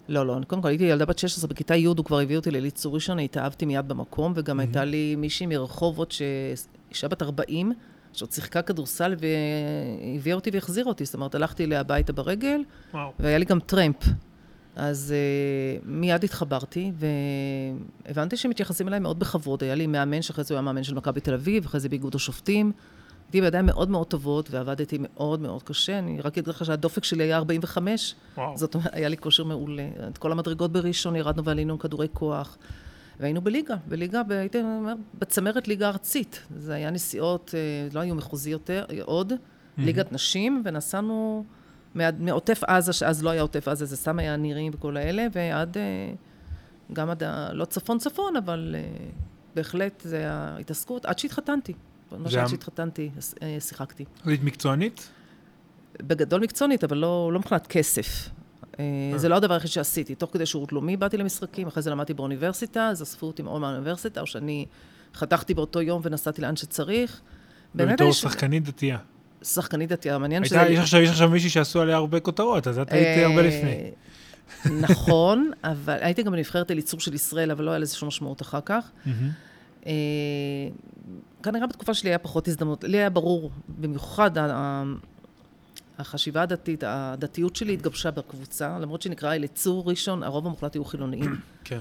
[0.10, 2.96] לא, לא, קודם כל הייתי ילדה בת 16, בכיתה י' הוא כבר הביא אותי לליצור
[2.96, 4.64] ראשון, התאהבתי מיד במקום, וגם mm-hmm.
[4.64, 6.16] הייתה לי מישהי מרחובות,
[6.90, 7.74] אישה בת 40,
[8.14, 11.06] שעוד שיחקה כדורסל והביאה אותי והחזירה אותי.
[11.06, 13.12] זאת אומרת, הלכתי אליה הביתה ברגל, וואו.
[13.20, 13.96] והיה לי גם טרמפ.
[14.76, 16.92] אז uh, מיד התחברתי,
[18.06, 19.64] והבנתי שמתייחסים אליי מאוד בכבוד.
[19.64, 22.16] היה לי מאמן, שאחרי זה הוא היה מאמן של מכבי תל אביב, אחרי זה באיגוד
[22.16, 22.72] השופטים.
[23.30, 26.00] הייתי בידיים מאוד מאוד טובות, ועבדתי מאוד מאוד קשה.
[26.00, 28.16] אני רק אגיד לך שהדופק שלי היה 45.
[28.38, 28.58] וואו.
[28.58, 29.88] זאת אומרת, היה לי כושר מעולה.
[30.08, 32.58] את כל המדרגות בראשון ירדנו ועלינו עם כדורי כוח.
[33.20, 36.42] והיינו בליגה, בליגה, הייתי אומר, בצמרת ליגה ארצית.
[36.58, 39.36] זה היה נסיעות, אה, לא היו מחוזי יותר, עוד, mm-hmm.
[39.78, 41.46] ליגת נשים, ונסענו
[41.96, 46.14] מעוטף עזה, שאז לא היה עוטף עזה, זה סתם היה נירים וכל האלה, ועד, אה,
[46.94, 49.10] גם עד, לא צפון צפון, אבל אה,
[49.56, 51.74] בהחלט זה ההתעסקות, עד שהתחתנתי.
[52.12, 53.10] ממש עד שהתחתנתי,
[53.60, 54.06] שיחקתי.
[54.26, 55.10] היית מקצוענית?
[56.02, 58.30] בגדול מקצוענית, אבל לא, לא מבחינת כסף.
[58.80, 58.84] אה.
[59.16, 60.16] זה לא הדבר היחיד שעשיתי.
[60.16, 64.22] תוך כדי שירות לאומי באתי למשחקים, אחרי זה למדתי באוניברסיטה, אז אספו אותי מאוד מהאוניברסיטה,
[64.22, 64.66] או שאני
[65.16, 67.22] חתכתי באותו יום ונסעתי לאן שצריך.
[67.76, 68.98] ובתור שחקנית דתייה.
[69.44, 70.62] שחקנית דתייה, מעניין שזה...
[70.70, 73.92] יש עכשיו מישהי שעשו עליה הרבה כותרות, אז את היית אה, הרבה לפני.
[74.82, 78.60] נכון, אבל הייתי גם בנבחרת אליצור של ישראל, אבל לא היה לזה שום משמעות אחר
[78.66, 78.92] כך.
[79.86, 79.92] אה,
[81.44, 82.84] כנראה בתקופה שלי היה פחות הזדמנות.
[82.84, 84.32] לי היה ברור, במיוחד
[85.98, 91.36] החשיבה הדתית, הדתיות שלי התגבשה בקבוצה, למרות שנקרא אליצור ראשון, הרוב המוחלט היו חילוניים.
[91.64, 91.80] כן.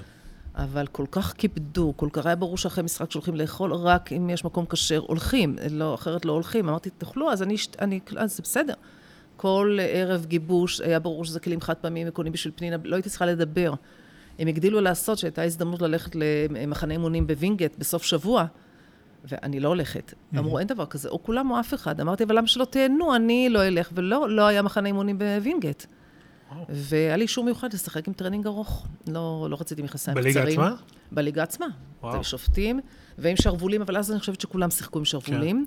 [0.55, 4.44] אבל כל כך כיבדו, כל כך היה ברור שאחרי משחק שהולכים לאכול, רק אם יש
[4.44, 6.68] מקום כשר, הולכים, לא, אחרת לא הולכים.
[6.68, 8.74] אמרתי, תאכלו, אז אני, אני, אז זה בסדר.
[9.36, 13.26] כל ערב גיבוש, היה ברור שזה כלים חד פעמיים וקונים בשביל פנינה, לא הייתי צריכה
[13.26, 13.74] לדבר.
[14.39, 16.16] הם הגדילו לעשות שהייתה הזדמנות ללכת
[16.51, 18.45] למחנה אימונים בווינגייט בסוף שבוע,
[19.24, 20.12] ואני לא הולכת.
[20.12, 20.39] Mm-hmm.
[20.39, 22.01] אמרו, אין דבר כזה, או כולם או אף אחד.
[22.01, 23.14] אמרתי, אבל למה שלא תהנו?
[23.14, 25.84] אני לא אלך, ולא, לא היה מחנה אימונים בווינגייט.
[26.68, 28.86] והיה לי אישור מיוחד לשחק עם טרנינג ארוך.
[29.09, 30.34] לא, לא רציתי מכנסיים קצרים.
[30.34, 30.74] בליגה עצמה?
[31.12, 31.66] בליגה עצמה.
[32.03, 32.24] וואו.
[32.24, 32.80] שופטים,
[33.18, 35.64] ועם שרוולים, אבל אז אני חושבת שכולם שיחקו עם שרוולים.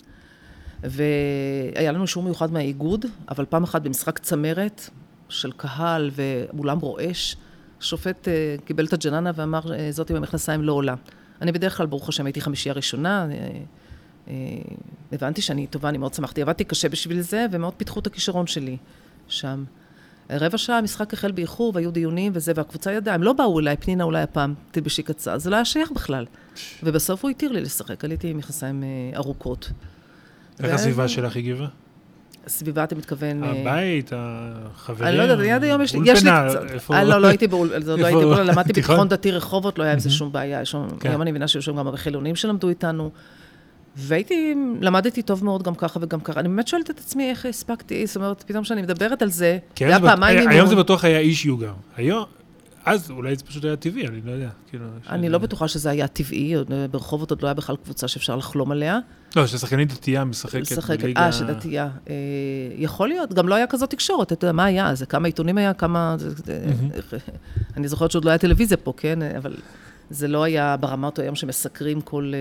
[0.82, 0.88] כן.
[0.89, 4.89] והיה לנו אישור מיוחד מהאיגוד, אבל פעם אחת במשחק צמרת
[5.30, 7.36] של קהל ואולם רועש,
[7.82, 10.95] שופט uh, קיבל את הג'ננה ואמר, uh, זאתי במכנסיים לא עולה.
[11.41, 13.27] אני בדרך כלל, ברוך השם, הייתי חמישייה ראשונה.
[13.32, 13.49] אה,
[14.27, 14.34] אה,
[15.11, 16.41] הבנתי שאני טובה, אני מאוד שמחתי.
[16.41, 18.77] עבדתי קשה בשביל זה, ומאוד פיתחו את הכישרון שלי
[19.27, 19.63] שם.
[20.29, 24.03] רבע שעה המשחק החל באיחור, והיו דיונים וזה, והקבוצה ידעה, הם לא באו אליי, פנינה
[24.03, 26.25] אולי הפעם תלבשי קצר, זה לא היה שייך בכלל.
[26.84, 29.71] ובסוף הוא התיר לי לשחק, עליתי עם מכנסיים אה, ארוכות.
[30.59, 31.67] איך הסביבה שלך הגיבה?
[32.47, 33.43] סביבה, אתה מתכוון...
[33.43, 36.27] אה, הבית, החברים, אני לא יודעת, עד היום יש לי קצת...
[36.91, 39.99] אה, לא, לא הייתי באולפנה, לא הייתי באולפנה, למדתי בתיכון דתי רחובות, לא היה עם
[39.99, 40.61] זה שום בעיה.
[40.99, 41.09] כן.
[41.09, 43.11] היום אני מבינה שהיו שם גם הרבה חילונים שלמדו איתנו.
[43.95, 46.39] והייתי, למדתי טוב מאוד גם ככה וגם ככה.
[46.39, 49.85] אני באמת שואלת את עצמי איך הספקתי, זאת אומרת, פתאום כשאני מדברת על זה, זה
[49.85, 50.53] היה פעמיים אימון.
[50.53, 51.73] היום זה בטוח היה אישיו גם.
[51.97, 52.25] היום,
[52.86, 54.49] אז אולי זה פשוט היה טבעי, אני לא יודע.
[54.69, 56.53] כאילו, אני לא בטוחה שזה היה טבעי,
[56.91, 58.99] ברחובות עוד לא היה בכלל קבוצה שאפשר לחלום עליה.
[59.36, 61.21] לא, ששחקנית דתייה משחקת בליגה...
[61.21, 61.89] אה, שדתייה.
[62.09, 62.13] אה,
[62.75, 64.95] יכול להיות, גם לא היה כזאת תקשורת, אתה יודע, מה היה?
[64.95, 66.15] זה כמה עיתונים היה, כמה...
[67.77, 69.19] אני זוכרת שעוד לא היה טלוויזיה פה, כן?
[69.38, 69.55] אבל
[70.09, 72.34] זה לא היה ברמת היום שמסקרים כל...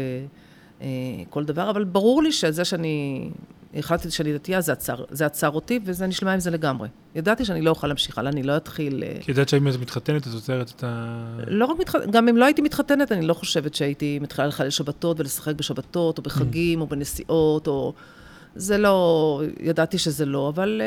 [0.82, 0.86] אה,
[1.30, 3.30] כל דבר, אבל ברור לי שזה שאני
[3.74, 6.88] החלטתי שאני דתייה, זה עצר, זה עצר אותי, וזה נשלמה עם זה לגמרי.
[7.14, 9.02] ידעתי שאני לא אוכל להמשיך הלאה, אני לא אתחיל...
[9.06, 11.16] אה, כי ידעת שאם את מתחתנת, את עוצרת את ה...
[11.46, 15.20] לא רק מתחתנת, גם אם לא הייתי מתחתנת, אני לא חושבת שהייתי מתחילה לחלל שבתות
[15.20, 17.94] ולשחק בשבתות, או בחגים, או בנסיעות, או...
[18.54, 19.42] זה לא...
[19.60, 20.82] ידעתי שזה לא, אבל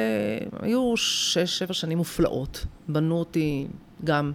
[0.52, 2.66] uh, היו שש, שבע שנים מופלאות.
[2.88, 3.68] בנו אותי
[4.04, 4.32] גם.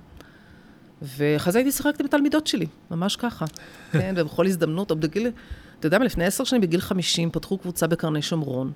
[1.03, 3.45] ואחרי זה הייתי שיחקת עם התלמידות שלי, ממש ככה.
[3.93, 5.31] כן, ובכל הזדמנות, או בגיל...
[5.79, 8.73] אתה יודע מה, לפני עשר שנים, בגיל חמישים, פתחו קבוצה בקרני שומרון.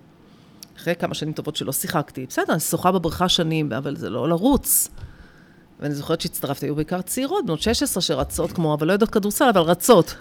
[0.76, 2.26] אחרי כמה שנים טובות שלא שיחקתי.
[2.28, 4.88] בסדר, אני שוחה בבריכה שנים, אבל זה לא לרוץ.
[5.80, 9.61] ואני זוכרת שהצטרפתי, היו בעיקר צעירות, בנות 16 שרצות כמו, אבל לא יודעות כדורסל, אבל
[9.61, 10.14] רצות.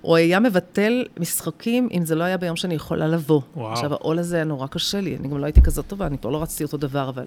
[0.00, 3.40] הוא היה מבטל משחקים אם זה לא היה ביום שאני יכולה לבוא.
[3.56, 3.72] וואו.
[3.72, 6.30] עכשיו, העול הזה היה נורא קשה לי, אני גם לא הייתי כזאת טובה, אני פה
[6.30, 7.26] לא רציתי אותו דבר, אבל...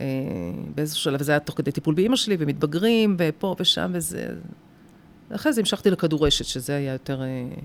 [0.00, 0.06] אה,
[0.74, 4.28] באיזשהו שלב, זה היה תוך כדי טיפול באימא שלי, ומתבגרים, ופה ושם, וזה...
[5.34, 7.60] אחרי זה המשכתי לכדורשת, שזה היה יותר uh,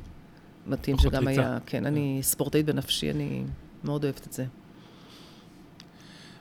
[0.67, 1.41] מתאים, שגם ריצה.
[1.41, 3.43] היה, כן, אני ספורטאית בנפשי, אני
[3.83, 4.45] מאוד אוהבת את זה.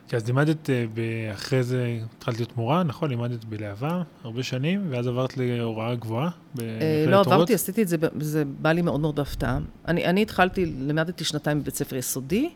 [0.09, 0.85] כי אז לימדת אה,
[1.33, 3.09] אחרי זה, התחלת להיות מורה, נכון?
[3.09, 6.65] לימדת בלהבה הרבה שנים, ואז עברת להוראה גבוהה אה,
[7.07, 9.59] לא, עברתי, עשיתי את זה, זה בא לי מאוד מאוד בהפתעה.
[9.87, 12.49] אני, אני התחלתי, לימדתי שנתיים בבית ספר יסודי,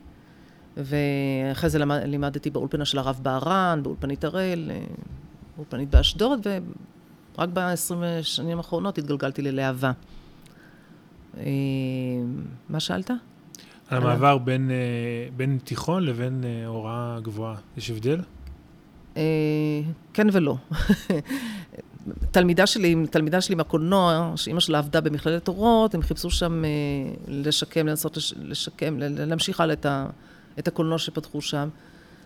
[0.78, 4.80] ואחרי זה לימדתי באולפנה של הרב בהרן, באולפנית הראל, אה,
[5.56, 6.48] באולפנית באשדוד,
[7.38, 9.92] ורק ב-20 שנים האחרונות התגלגלתי ללהבה.
[12.70, 13.12] מה שאלת?
[13.88, 14.76] על המעבר בין, אה,
[15.36, 18.20] בין תיכון לבין אה, הוראה גבוהה, יש הבדל?
[19.18, 19.82] אה,
[20.14, 20.56] כן ולא.
[22.32, 26.64] תלמידה שלי, תלמידה שלי מהקולנוע, שאימא שלה עבדה במכללת אורות, הם חיפשו שם
[27.28, 29.86] לשקם, לנסות לשקם, להמשיך הלאה את,
[30.60, 31.70] את הקולנוע שפתחו שם.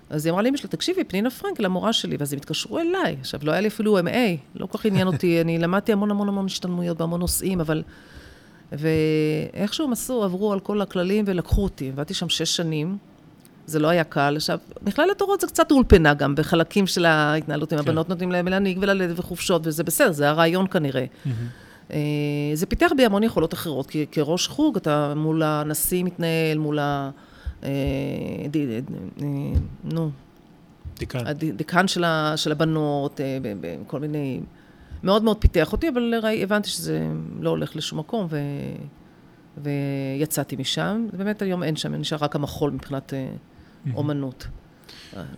[0.10, 3.18] אז היא אמרה לאמא שלה, תקשיבי, פנינה פרנקל, המורה שלי, ואז הם התקשרו אליי.
[3.20, 4.12] עכשיו, לא היה לי אפילו MA,
[4.56, 7.84] לא כל כך עניין אותי, אני למדתי המון המון המון השתלמויות בהמון נושאים, אבל
[8.72, 11.90] ואיכשהו הם עשו, עברו על כל הכללים ולקחו אותי.
[11.90, 12.98] עבדתי שם שש שנים,
[13.66, 14.34] זה לא היה קל.
[14.36, 17.84] עכשיו, מכללת אורות זה קצת אולפנה גם, בחלקים של ההתנהלות עם כן.
[17.84, 21.06] הבנות, נותנים להם להנהיג וללדת וחופשות, וזה בסדר, זה הרעיון כנראה.
[21.06, 21.90] Mm-hmm.
[22.54, 27.10] זה פיתח בי המון יכולות אחרות, כי כראש חוג אתה מול הנשיא מתנהל, מול ה...
[27.64, 27.70] אה,
[29.84, 30.12] נו.
[30.98, 31.28] דיקן.
[31.28, 31.88] הדיקן
[32.36, 34.40] של הבנות, בכל מיני...
[35.04, 37.08] מאוד מאוד פיתח אותי, אבל הבנתי שזה
[37.40, 38.38] לא הולך לשום מקום, ו...
[39.58, 41.08] ויצאתי משם.
[41.14, 43.14] באמת היום אין שם, נשאר רק המחול מבחינת.
[43.96, 44.48] אומנות.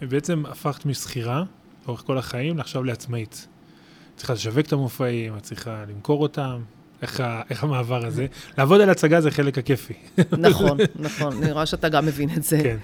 [0.01, 1.43] בעצם הפכת משכירה
[1.85, 3.47] לאורך כל החיים לעכשיו לעצמאית.
[4.15, 6.61] צריכה לשווק את המופעים, את צריכה למכור אותם.
[7.01, 8.25] איך, איך המעבר הזה?
[8.57, 9.93] לעבוד על הצגה זה חלק הכיפי.
[10.37, 12.59] נכון, נכון, אני רואה שאתה גם מבין את זה.
[12.63, 12.77] כן.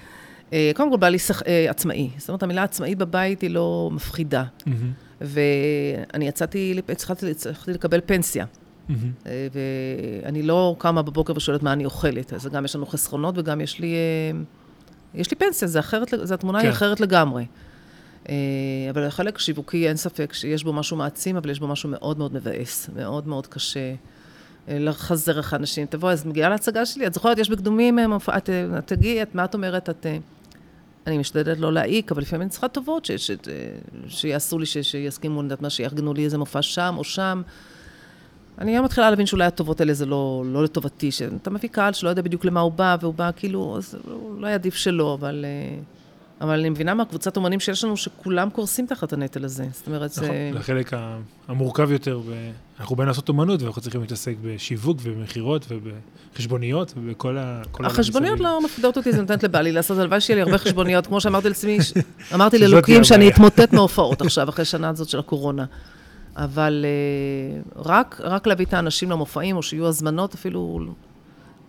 [0.53, 1.41] אה, קודם כל, בא לי שח...
[1.41, 2.09] אה, עצמאי.
[2.17, 4.43] זאת אומרת, המילה עצמאי בבית היא לא מפחידה.
[5.21, 7.25] ואני יצאתי, צריכתי
[7.67, 8.45] לקבל פנסיה.
[8.89, 9.27] Mm-hmm.
[10.23, 12.33] ואני לא קמה בבוקר ושואלת מה אני אוכלת.
[12.33, 14.39] אז גם יש לנו חסכונות וגם יש לי, אה,
[15.13, 16.65] יש לי פנסיה, זה אחרת, זה התמונה כן.
[16.65, 17.45] היא אחרת לגמרי.
[18.29, 18.35] אה,
[18.89, 22.33] אבל החלק השיווקי, אין ספק שיש בו משהו מעצים, אבל יש בו משהו מאוד מאוד
[22.33, 23.93] מבאס, מאוד מאוד קשה.
[24.67, 27.99] לחזר איך אנשים, תבואי, אז מגיעה להצגה שלי, את זוכרת, יש בקדומים,
[28.37, 28.49] את
[28.85, 30.05] תגיעי, מה את אומרת, את...
[31.07, 33.31] אני משתדלת לא להעיק, אבל לפעמים אני צריכה טובות ש, ש,
[34.07, 37.41] שיעשו לי, ש, שיסכימו, אני יודעת מה, שיארגנו לי איזה מופע שם או שם.
[38.57, 42.09] אני היום מתחילה להבין שאולי הטובות האלה זה לא, לא לטובתי, שאתה מביא קהל שלא
[42.09, 45.45] יודע בדיוק למה הוא בא, והוא בא כאילו, אז אולי עדיף שלא, אבל...
[45.45, 45.79] אה,
[46.41, 49.65] אבל אני מבינה מהקבוצת אומנים שיש לנו, שכולם קורסים תחת הנטל הזה.
[49.71, 50.47] זאת אומרת, נכון, זה...
[50.49, 50.91] נכון, החלק
[51.47, 52.21] המורכב יותר,
[52.79, 57.61] אנחנו באים לעשות אומנות, ואנחנו צריכים להתעסק בשיווק ובמכירות ובחשבוניות ובכל ה...
[57.79, 61.47] החשבוניות לא מפחידות אותי, זה נותנת לבעלי לעשות, הלוואי שיהיה לי הרבה חשבוניות, כמו שאמרתי
[61.47, 61.77] לעצמי,
[62.35, 65.65] אמרתי לאלוקים שאני אתמוטט מהופעות עכשיו, אחרי שנה הזאת של הקורונה.
[66.35, 70.79] אבל אה, רק, רק להביא את האנשים למופעים, או שיהיו הזמנות אפילו,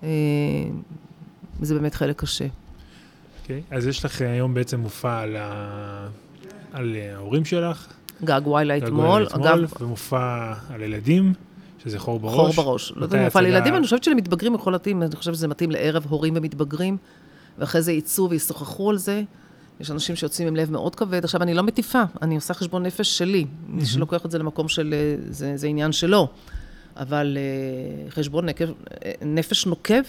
[0.03, 0.09] אה,
[1.63, 2.47] זה באמת חלק קשה.
[3.47, 3.77] אוקיי, okay.
[3.77, 6.09] אז יש לך היום בעצם מופע על, ה...
[6.73, 7.87] על ההורים שלך.
[8.25, 9.27] געגועי לה אתמול.
[9.33, 9.59] אגב...
[9.81, 11.33] ומופע על ילדים,
[11.85, 12.57] שזה חור בראש.
[12.57, 12.93] חור בראש.
[12.97, 16.35] לא יודעת, מופע לילדים, אני חושבת שלמתבגרים יכול להתאים, אני חושבת שזה מתאים לערב הורים
[16.37, 16.97] ומתבגרים,
[17.59, 19.23] ואחרי זה יצאו וישוחחו על זה.
[19.81, 21.25] יש אנשים שיוצאים עם לב מאוד כבד.
[21.25, 23.47] עכשיו, אני לא מטיפה, אני עושה חשבון נפש שלי.
[23.69, 24.95] מי שלוקח את זה למקום של...
[25.31, 26.29] זה, זה עניין שלו.
[26.97, 28.65] אבל אה, חשבון נקב,
[29.05, 30.03] אה, נפש נוקב,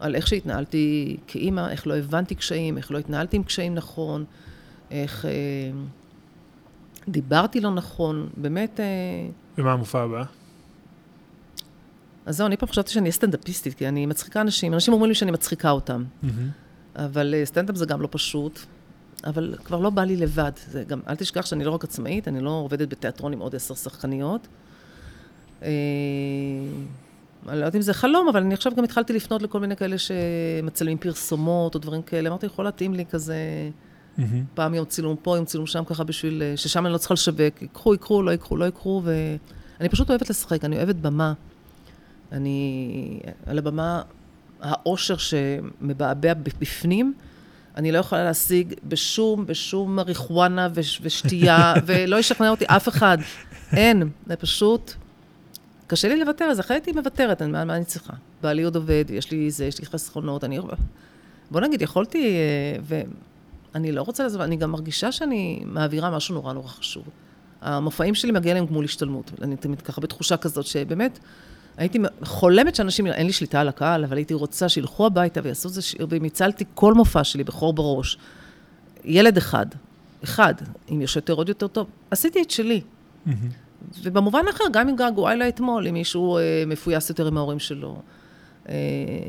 [0.00, 4.24] על איך שהתנהלתי כאימא, איך לא הבנתי קשיים, איך לא התנהלתי עם קשיים נכון,
[4.90, 5.30] איך אה,
[7.08, 8.80] דיברתי לא נכון, באמת...
[8.80, 8.84] אה...
[9.58, 10.24] ומה המופע הבא?
[12.26, 15.14] אז זהו, אני פעם חשבתי שאני אהיה סטנדאפיסטית, כי אני מצחיקה אנשים, אנשים אומרים לי
[15.14, 16.04] שאני מצחיקה אותם.
[16.04, 16.26] Mm-hmm.
[16.96, 18.60] אבל אה, סטנדאפ זה גם לא פשוט,
[19.24, 20.52] אבל כבר לא בא לי לבד.
[20.70, 23.74] זה גם, אל תשכח שאני לא רק עצמאית, אני לא עובדת בתיאטרון עם עוד עשר
[23.74, 24.48] שחקניות.
[25.62, 25.68] אה...
[27.48, 29.96] אני לא יודעת אם זה חלום, אבל אני עכשיו גם התחלתי לפנות לכל מיני כאלה
[29.98, 32.28] שמצלמים פרסומות או דברים כאלה.
[32.28, 33.36] אמרתי, יכול להתאים לי כזה,
[34.18, 34.22] mm-hmm.
[34.54, 37.62] פעם יום צילום פה, יום צילום שם, ככה בשביל, ששם אני לא צריכה לשווק.
[37.62, 41.32] ייקחו, ייקחו, לא ייקחו, לא ייקחו, ואני פשוט אוהבת לשחק, אני אוהבת במה.
[42.32, 44.02] אני, על הבמה,
[44.60, 47.14] האושר שמבעבע בפנים,
[47.76, 53.18] אני לא יכולה להשיג בשום, בשום מריחואנה ושתייה, ולא ישכנע אותי אף אחד.
[53.72, 54.94] אין, זה פשוט...
[55.88, 58.12] קשה לי לוותר, אז אחרי הייתי מוותרת, מה, מה אני צריכה?
[58.42, 60.60] בעלי עוד עובד, יש לי זה, יש לי חסכונות, אני...
[61.50, 62.98] בוא נגיד, יכולתי, אה,
[63.74, 67.04] ואני לא רוצה לעזוב, אני גם מרגישה שאני מעבירה משהו נורא נורא חשוב.
[67.60, 71.18] המופעים שלי מגיע להם גמול השתלמות, אני תמיד ככה בתחושה כזאת, שבאמת,
[71.76, 75.74] הייתי חולמת שאנשים, אין לי שליטה על הקהל, אבל הייתי רוצה שילכו הביתה ויעשו את
[75.74, 78.18] זה, ואם הצלתי כל מופע שלי בחור בראש,
[79.04, 79.66] ילד אחד,
[80.24, 80.54] אחד,
[80.90, 82.80] אם יש יותר עוד יותר טוב, עשיתי את שלי.
[82.80, 83.30] Mm-hmm.
[84.02, 87.96] ובמובן אחר, גם אם געגועי לה אתמול, אם מישהו אה, מפויס יותר עם ההורים שלו.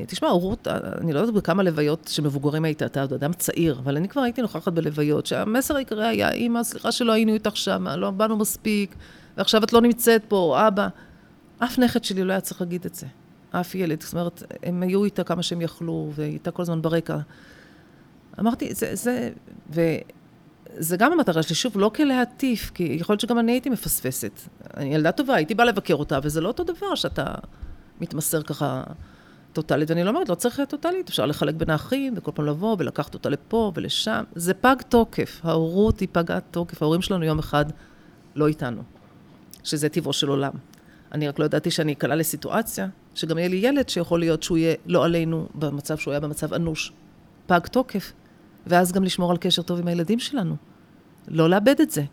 [0.07, 0.67] תשמע, הורות,
[1.01, 4.41] אני לא יודעת בכמה לוויות שמבוגרים היית, אתה עוד אדם צעיר, אבל אני כבר הייתי
[4.41, 8.95] נוכחת בלוויות, שהמסר העיקרי היה, אמא, סליחה שלא היינו איתך שם, לא באנו מספיק,
[9.37, 10.87] ועכשיו את לא נמצאת פה, אבא.
[11.59, 13.07] אף נכד שלי לא היה צריך להגיד את זה.
[13.51, 14.01] אף ילד.
[14.01, 17.17] זאת אומרת, הם היו איתה כמה שהם יכלו, והיא הייתה כל הזמן ברקע.
[18.39, 19.29] אמרתי, זה, זה,
[20.79, 24.31] וזה גם המטרה שלי, שוב, לא כלהטיף, כי יכול להיות שגם אני הייתי מפספסת.
[24.77, 27.25] אני ילדה טובה, הייתי באה לבקר אותה, וזה לא אותו דבר שאתה
[28.01, 28.83] מתמסר ככה
[29.53, 29.89] טוטאלית.
[29.89, 33.13] ואני לא אומרת, לא צריך להיות טוטאלית, אפשר לחלק בין האחים, וכל פעם לבוא ולקחת
[33.13, 34.23] אותה לפה ולשם.
[34.35, 36.81] זה פג תוקף, ההורות היא פגת תוקף.
[36.81, 37.65] ההורים שלנו יום אחד
[38.35, 38.81] לא איתנו,
[39.63, 40.51] שזה טבעו של עולם.
[41.11, 44.75] אני רק לא ידעתי שאני אקלע לסיטואציה, שגם יהיה לי ילד שיכול להיות שהוא יהיה
[44.85, 46.91] לא עלינו במצב שהוא היה במצב אנוש,
[47.47, 48.11] פג תוקף,
[48.69, 50.55] ואז גם לשמור על קשר טוב עם הילדים שלנו.
[51.27, 52.03] לא לאבד את זה.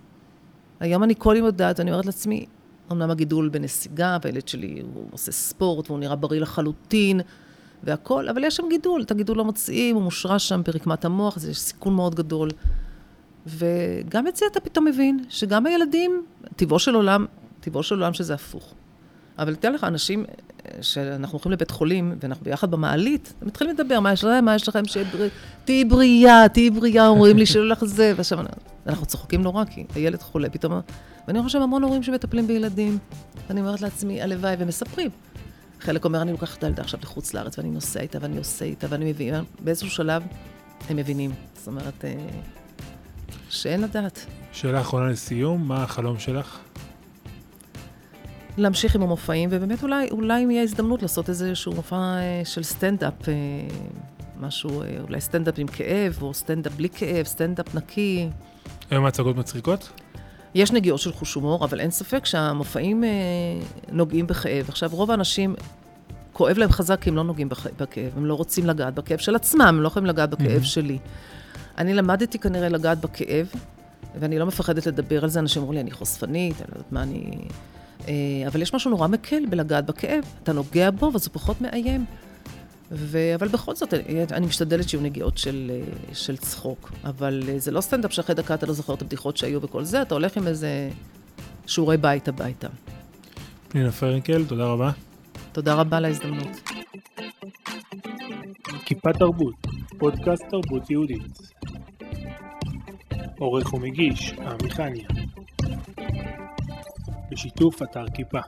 [0.80, 2.46] היום אני כל יום יודעת, אני אומרת לעצמי,
[2.92, 7.20] אמנם הגידול בנסיגה, והילד שלי הוא עושה ספורט, והוא נראה בריא לחלוטין,
[7.82, 11.54] והכול, אבל יש שם גידול, את הגידול לא מוצאים, הוא מושרש שם ברקמת המוח, זה
[11.54, 12.48] סיכון מאוד גדול.
[13.46, 16.24] וגם את זה אתה פתאום מבין, שגם הילדים,
[16.56, 17.26] טבעו של עולם,
[17.60, 18.74] טבעו של עולם שזה הפוך.
[19.38, 20.24] אבל תדע לך, אנשים
[20.80, 24.82] שאנחנו הולכים לבית חולים, ואנחנו ביחד במעלית, מתחילים לדבר, מה יש לכם, מה יש לכם,
[25.64, 28.38] תהיי בריאה, תהיי בריאה, אומרים לי שלא לך זה, ועכשיו
[28.86, 30.80] אנחנו צוחקים נורא, כי הילד חולה פתאום,
[31.28, 32.98] ואני רואה שם המון הורים שמטפלים בילדים,
[33.48, 35.10] ואני אומרת לעצמי, הלוואי, ומספרים.
[35.80, 38.86] חלק אומר, אני לוקחת את הילדה עכשיו לחוץ לארץ, ואני נוסע איתה, ואני עושה איתה,
[38.90, 40.22] ואני מבין, באיזשהו שלב
[40.88, 41.30] הם מבינים.
[41.54, 42.14] זאת אומרת, אה,
[43.50, 44.26] שאין לדעת.
[44.52, 46.58] שאלה אחרונה לסיום, מה החלום שלך?
[48.56, 53.28] להמשיך עם המופעים, ובאמת אולי, אולי אם יהיה הזדמנות לעשות איזשהו מופע אה, של סטנדאפ,
[53.28, 53.34] אה,
[54.40, 58.28] משהו, אה, אולי סטנדאפ עם כאב, או סטנדאפ בלי כאב, סטנדאפ נקי.
[58.90, 59.90] היום הצגות מצחיקות?
[60.54, 63.04] יש נגיעות של חוש הומור, אבל אין ספק שהמופעים
[63.92, 64.68] נוגעים בכאב.
[64.68, 65.54] עכשיו, רוב האנשים,
[66.32, 69.60] כואב להם חזק כי הם לא נוגעים בכאב, הם לא רוצים לגעת בכאב של עצמם,
[69.62, 70.64] הם לא יכולים לגעת בכאב mm-hmm.
[70.64, 70.98] שלי.
[71.78, 73.46] אני למדתי כנראה לגעת בכאב,
[74.20, 77.02] ואני לא מפחדת לדבר על זה, אנשים אומרים לי, אני חושפנית, אני לא יודעת מה
[77.02, 77.30] אני...
[78.08, 78.12] אה,
[78.46, 80.24] אבל יש משהו נורא מקל בלגעת בכאב.
[80.42, 82.04] אתה נוגע בו, וזה פחות מאיים.
[82.90, 83.34] ו...
[83.34, 83.94] אבל בכל זאת,
[84.32, 86.92] אני, משתדלת שיהיו נגיעות של, אה, של צחוק.
[87.04, 90.02] אבל אה, זה לא סטנדאפ שאחרי דקה אתה לא זוכר את הבדיחות שהיו וכל זה,
[90.02, 90.90] אתה הולך עם איזה
[91.66, 92.68] שיעורי בית הביתה.
[93.68, 94.90] פנינה פרנקל, תודה רבה.
[95.52, 96.70] תודה רבה על ההזדמנות.
[98.84, 99.54] כיפה תרבות,
[99.98, 101.38] פודקאסט תרבות יהודית.
[103.38, 105.08] עורך ומגיש, עמי חניה.
[107.30, 108.40] בשיתוף אתר כיפה.